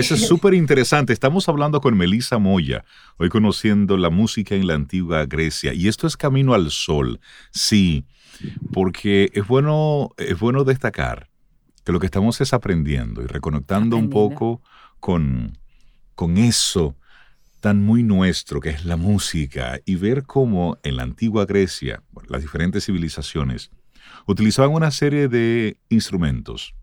Parece 0.00 0.16
súper 0.26 0.54
interesante. 0.54 1.12
Estamos 1.12 1.48
hablando 1.48 1.80
con 1.80 1.96
Melissa 1.96 2.38
Moya, 2.38 2.84
hoy 3.18 3.28
conociendo 3.28 3.96
la 3.96 4.10
música 4.10 4.54
en 4.54 4.66
la 4.66 4.74
antigua 4.74 5.26
Grecia. 5.26 5.74
Y 5.74 5.88
esto 5.88 6.06
es 6.06 6.16
Camino 6.16 6.54
al 6.54 6.70
Sol. 6.70 7.20
Sí, 7.50 8.06
porque 8.72 9.30
es 9.34 9.46
bueno, 9.46 10.10
es 10.16 10.38
bueno 10.38 10.64
destacar 10.64 11.28
que 11.84 11.92
lo 11.92 12.00
que 12.00 12.06
estamos 12.06 12.40
es 12.40 12.52
aprendiendo 12.52 13.22
y 13.22 13.26
reconectando 13.26 13.96
un 13.96 14.10
poco 14.10 14.62
con, 15.00 15.58
con 16.14 16.38
eso 16.38 16.96
tan 17.60 17.82
muy 17.82 18.02
nuestro 18.02 18.60
que 18.60 18.70
es 18.70 18.86
la 18.86 18.96
música 18.96 19.80
y 19.84 19.96
ver 19.96 20.24
cómo 20.24 20.78
en 20.82 20.96
la 20.96 21.02
antigua 21.02 21.44
Grecia, 21.44 22.02
las 22.28 22.40
diferentes 22.40 22.86
civilizaciones, 22.86 23.70
utilizaban 24.26 24.72
una 24.72 24.90
serie 24.90 25.28
de 25.28 25.76
instrumentos 25.90 26.74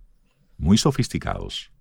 muy 0.58 0.78
sofisticados 0.78 1.72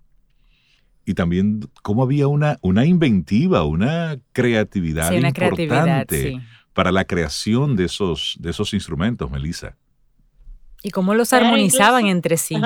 y 1.07 1.13
también 1.13 1.61
cómo 1.83 2.03
había 2.03 2.27
una, 2.27 2.57
una 2.61 2.85
inventiva, 2.85 3.63
una 3.63 4.19
creatividad 4.33 5.09
importante 5.13 6.41
para 6.73 6.91
la 6.91 7.05
creación 7.05 7.77
de 7.77 7.85
esos, 7.85 8.35
de 8.39 8.49
esos 8.49 8.73
instrumentos, 8.73 9.31
Melissa. 9.31 9.77
Y 10.83 10.89
cómo 10.89 11.13
los 11.13 11.31
armonizaban 11.31 12.07
entre 12.07 12.35
sí. 12.35 12.57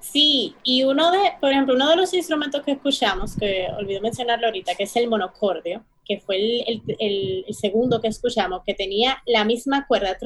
Sí, 0.00 0.56
y 0.64 0.82
uno 0.82 1.12
de, 1.12 1.18
por 1.40 1.52
ejemplo, 1.52 1.76
uno 1.76 1.88
de 1.88 1.94
los 1.94 2.12
instrumentos 2.12 2.60
que 2.64 2.72
escuchamos, 2.72 3.36
que 3.36 3.68
olvidé 3.78 4.00
mencionarlo 4.00 4.46
ahorita, 4.46 4.74
que 4.74 4.82
es 4.82 4.96
el 4.96 5.08
monocordio, 5.08 5.84
que 6.04 6.18
fue 6.18 6.38
el, 6.38 6.82
el, 6.98 7.44
el, 7.46 7.54
segundo 7.54 8.00
que 8.00 8.08
escuchamos, 8.08 8.62
que 8.66 8.74
tenía 8.74 9.22
la 9.26 9.44
misma 9.44 9.86
cuerda. 9.86 10.16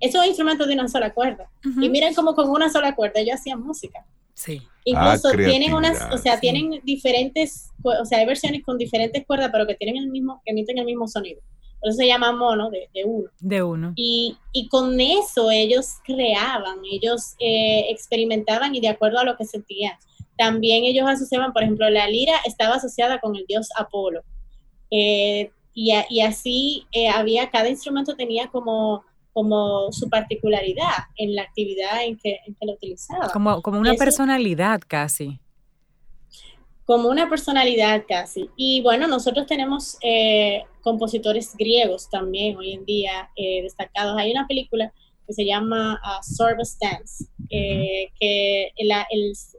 Es 0.00 0.14
un 0.14 0.24
instrumento 0.24 0.66
de 0.66 0.72
una 0.72 0.88
sola 0.88 1.12
cuerda. 1.12 1.50
Y 1.62 1.90
miren 1.90 2.14
cómo 2.14 2.34
con 2.34 2.48
una 2.48 2.70
sola 2.70 2.94
cuerda 2.94 3.20
ellos 3.20 3.34
hacían 3.34 3.60
música. 3.60 4.06
Sí. 4.36 4.62
Incluso 4.84 5.28
ah, 5.28 5.36
tienen 5.36 5.74
unas, 5.74 6.00
o 6.12 6.18
sea, 6.18 6.38
tienen 6.38 6.80
diferentes, 6.84 7.70
o 7.82 8.04
sea, 8.04 8.18
hay 8.18 8.26
versiones 8.26 8.62
con 8.62 8.78
diferentes 8.78 9.26
cuerdas, 9.26 9.48
pero 9.50 9.66
que 9.66 9.74
tienen 9.74 9.96
el 9.96 10.08
mismo, 10.08 10.40
que 10.44 10.52
emiten 10.52 10.78
el 10.78 10.84
mismo 10.84 11.08
sonido. 11.08 11.40
Por 11.80 11.90
eso 11.90 11.98
se 11.98 12.06
llama 12.06 12.32
mono 12.32 12.70
de, 12.70 12.88
uno. 13.04 13.28
De 13.40 13.62
uno. 13.62 13.92
Y, 13.96 14.36
y, 14.52 14.68
con 14.68 15.00
eso 15.00 15.50
ellos 15.50 15.96
creaban, 16.04 16.78
ellos 16.90 17.34
eh, 17.38 17.86
experimentaban 17.90 18.74
y 18.74 18.80
de 18.80 18.88
acuerdo 18.88 19.18
a 19.18 19.24
lo 19.24 19.36
que 19.36 19.44
sentían. 19.44 19.94
También 20.38 20.84
ellos 20.84 21.08
asociaban, 21.08 21.52
por 21.52 21.62
ejemplo, 21.62 21.88
la 21.90 22.06
lira 22.08 22.34
estaba 22.44 22.76
asociada 22.76 23.18
con 23.18 23.34
el 23.36 23.44
dios 23.46 23.68
Apolo. 23.76 24.22
Eh, 24.90 25.50
y, 25.74 25.92
y, 26.10 26.20
así 26.20 26.86
eh, 26.92 27.08
había, 27.08 27.50
cada 27.50 27.68
instrumento 27.68 28.14
tenía 28.14 28.48
como 28.48 29.04
como 29.36 29.92
su 29.92 30.08
particularidad 30.08 31.10
en 31.14 31.34
la 31.34 31.42
actividad 31.42 32.02
en 32.02 32.16
que, 32.16 32.38
en 32.46 32.54
que 32.54 32.64
lo 32.64 32.72
utilizaba. 32.72 33.28
Como, 33.28 33.60
como 33.60 33.78
una 33.78 33.92
personalidad 33.92 34.80
casi. 34.88 35.38
Como 36.86 37.10
una 37.10 37.28
personalidad 37.28 38.04
casi. 38.08 38.48
Y 38.56 38.80
bueno, 38.80 39.06
nosotros 39.06 39.46
tenemos 39.46 39.98
eh, 40.00 40.62
compositores 40.80 41.54
griegos 41.54 42.08
también 42.08 42.56
hoy 42.56 42.72
en 42.72 42.86
día 42.86 43.28
eh, 43.36 43.60
destacados. 43.60 44.16
Hay 44.16 44.32
una 44.32 44.46
película 44.46 44.90
que 45.26 45.34
se 45.34 45.44
llama 45.44 46.00
uh, 46.02 46.56
Dance, 46.80 47.26
eh, 47.50 48.08
que 48.18 48.70
la, 48.84 49.06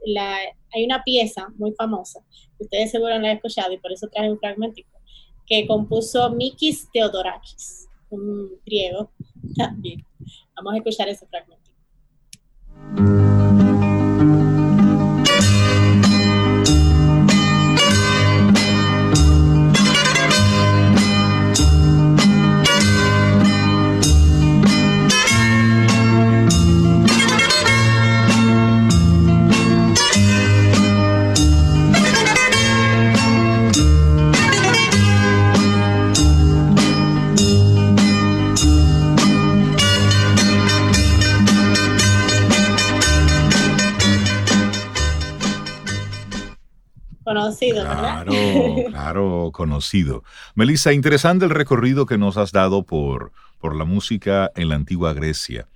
la, 0.06 0.38
hay 0.74 0.84
una 0.84 1.04
pieza 1.04 1.46
muy 1.56 1.72
famosa, 1.74 2.18
que 2.56 2.64
ustedes 2.64 2.90
seguro 2.90 3.10
la 3.10 3.30
han 3.30 3.36
escuchado 3.36 3.72
y 3.72 3.78
por 3.78 3.92
eso 3.92 4.08
traje 4.08 4.28
un 4.28 4.40
fragmentico, 4.40 4.98
que 5.46 5.68
compuso 5.68 6.30
Mikis 6.30 6.90
Theodorakis 6.92 7.87
un 8.10 8.50
griego 8.64 9.10
también. 9.56 10.04
Vamos 10.56 10.74
a 10.74 10.76
escuchar 10.78 11.08
ese 11.08 11.26
fragmento. 11.26 11.68
Claro, 47.72 48.32
claro, 48.88 49.50
conocido. 49.52 50.24
Melissa, 50.54 50.92
interesante 50.92 51.44
el 51.44 51.50
recorrido 51.50 52.06
que 52.06 52.18
nos 52.18 52.36
has 52.36 52.52
dado 52.52 52.82
por, 52.82 53.32
por 53.58 53.76
la 53.76 53.84
música 53.84 54.50
en 54.54 54.68
la 54.68 54.76
antigua 54.76 55.12
Grecia. 55.12 55.66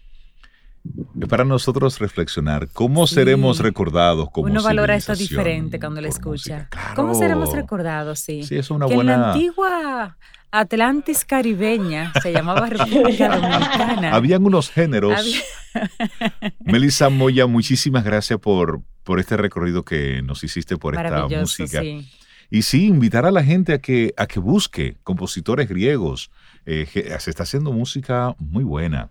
Es 1.20 1.28
para 1.28 1.44
nosotros 1.44 1.98
reflexionar 1.98 2.68
cómo 2.72 3.06
seremos 3.06 3.60
recordados 3.60 4.30
como 4.30 4.48
Uno 4.48 4.62
valora 4.62 4.96
esto 4.96 5.14
diferente 5.14 5.78
cuando 5.78 6.00
lo 6.00 6.08
escucha. 6.08 6.68
¿Cómo 6.96 7.14
seremos 7.14 7.52
recordados? 7.52 8.18
Sí. 8.18 8.42
Sí, 8.42 8.56
es 8.56 8.70
una 8.70 8.86
que 8.86 8.94
buena. 8.94 9.14
En 9.14 9.20
la 9.20 9.32
antigua 9.32 10.16
Atlantis 10.50 11.24
caribeña 11.24 12.12
se 12.22 12.32
llamaba 12.32 12.68
República 12.68 13.28
Dominicana. 13.36 14.14
Habían 14.14 14.44
unos 14.44 14.70
géneros. 14.70 15.42
Melissa 16.60 17.08
Moya, 17.08 17.46
muchísimas 17.46 18.04
gracias 18.04 18.38
por, 18.38 18.82
por 19.02 19.18
este 19.18 19.36
recorrido 19.36 19.84
que 19.84 20.20
nos 20.22 20.44
hiciste 20.44 20.76
por 20.76 20.94
esta 20.94 21.26
música. 21.26 21.80
Sí. 21.80 22.06
Y 22.50 22.62
sí, 22.62 22.86
invitar 22.86 23.24
a 23.24 23.30
la 23.30 23.42
gente 23.42 23.72
a 23.72 23.78
que, 23.78 24.12
a 24.18 24.26
que 24.26 24.40
busque 24.40 24.98
compositores 25.04 25.68
griegos. 25.70 26.30
Eh, 26.66 26.86
se 27.18 27.30
está 27.30 27.44
haciendo 27.44 27.72
música 27.72 28.34
muy 28.38 28.62
buena. 28.62 29.10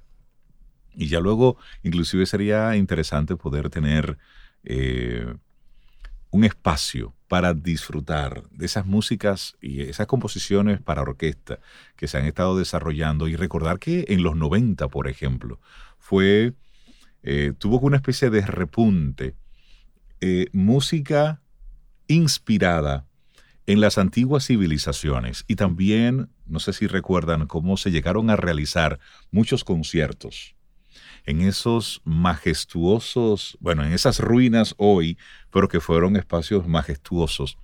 Y 0.95 1.08
ya 1.08 1.19
luego, 1.19 1.58
inclusive 1.84 2.25
sería 2.25 2.75
interesante 2.75 3.36
poder 3.36 3.69
tener 3.69 4.17
eh, 4.63 5.34
un 6.32 6.43
espacio 6.43 7.13
para 7.27 7.54
disfrutar 7.54 8.43
de 8.51 8.65
esas 8.65 8.86
músicas 8.86 9.56
y 9.62 9.82
esas 9.82 10.08
composiciones 10.08 10.82
para 10.82 11.01
orquesta 11.01 11.60
que 11.95 12.08
se 12.08 12.17
han 12.17 12.25
estado 12.25 12.58
desarrollando 12.58 13.27
y 13.27 13.36
recordar 13.36 13.80
que 13.80 14.06
en 14.10 14.23
los 14.23 14.36
90, 14.36 14.88
por 14.89 15.08
ejemplo, 15.08 15.60
fue, 15.97 16.54
eh, 17.23 17.54
tuvo 17.58 17.80
una 17.80 17.97
especie 17.97 18.30
de 18.30 18.41
repunte, 18.41 19.36
eh, 20.19 20.47
música 20.51 21.41
inspirada 22.08 23.06
en 23.65 23.80
las 23.80 23.97
antiguas 23.97 24.47
civilizaciones 24.47 25.45
y 25.47 25.56
también, 25.56 26.30
no 26.45 26.60
sé 26.60 26.73
si 26.73 26.88
recuerdan 26.88 27.47
cómo 27.47 27.77
se 27.77 27.91
llegaron 27.91 28.30
a 28.30 28.36
realizar 28.36 28.99
muchos 29.32 29.63
conciertos 29.63 30.56
en 31.25 31.41
esos 31.41 32.01
majestuosos, 32.04 33.58
bueno, 33.60 33.84
en 33.84 33.93
esas 33.93 34.19
ruinas 34.19 34.75
hoy, 34.77 35.17
pero 35.51 35.67
que 35.67 35.80
fueron 35.80 36.15
espacios 36.15 36.67
majestuosos. 36.67 37.58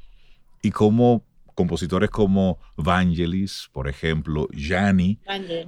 Y 0.61 0.71
como 0.71 1.23
compositores 1.55 2.11
como 2.11 2.59
Vangelis, 2.75 3.69
por 3.73 3.87
ejemplo, 3.87 4.47
Gianni, 4.51 5.19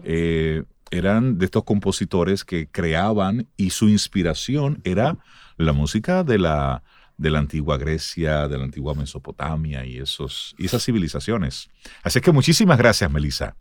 eh, 0.03 0.63
eran 0.91 1.37
de 1.37 1.45
estos 1.45 1.63
compositores 1.63 2.43
que 2.45 2.67
creaban 2.67 3.47
y 3.57 3.71
su 3.71 3.89
inspiración 3.89 4.81
era 4.83 5.17
la 5.57 5.73
música 5.73 6.23
de 6.23 6.37
la, 6.37 6.83
de 7.17 7.29
la 7.31 7.39
antigua 7.39 7.77
Grecia, 7.77 8.47
de 8.47 8.57
la 8.57 8.65
antigua 8.65 8.93
Mesopotamia 8.93 9.85
y, 9.85 9.97
esos, 9.97 10.55
y 10.57 10.65
esas 10.65 10.83
civilizaciones. 10.85 11.69
Así 12.03 12.21
que 12.21 12.31
muchísimas 12.31 12.77
gracias, 12.77 13.11
Melissa. 13.11 13.55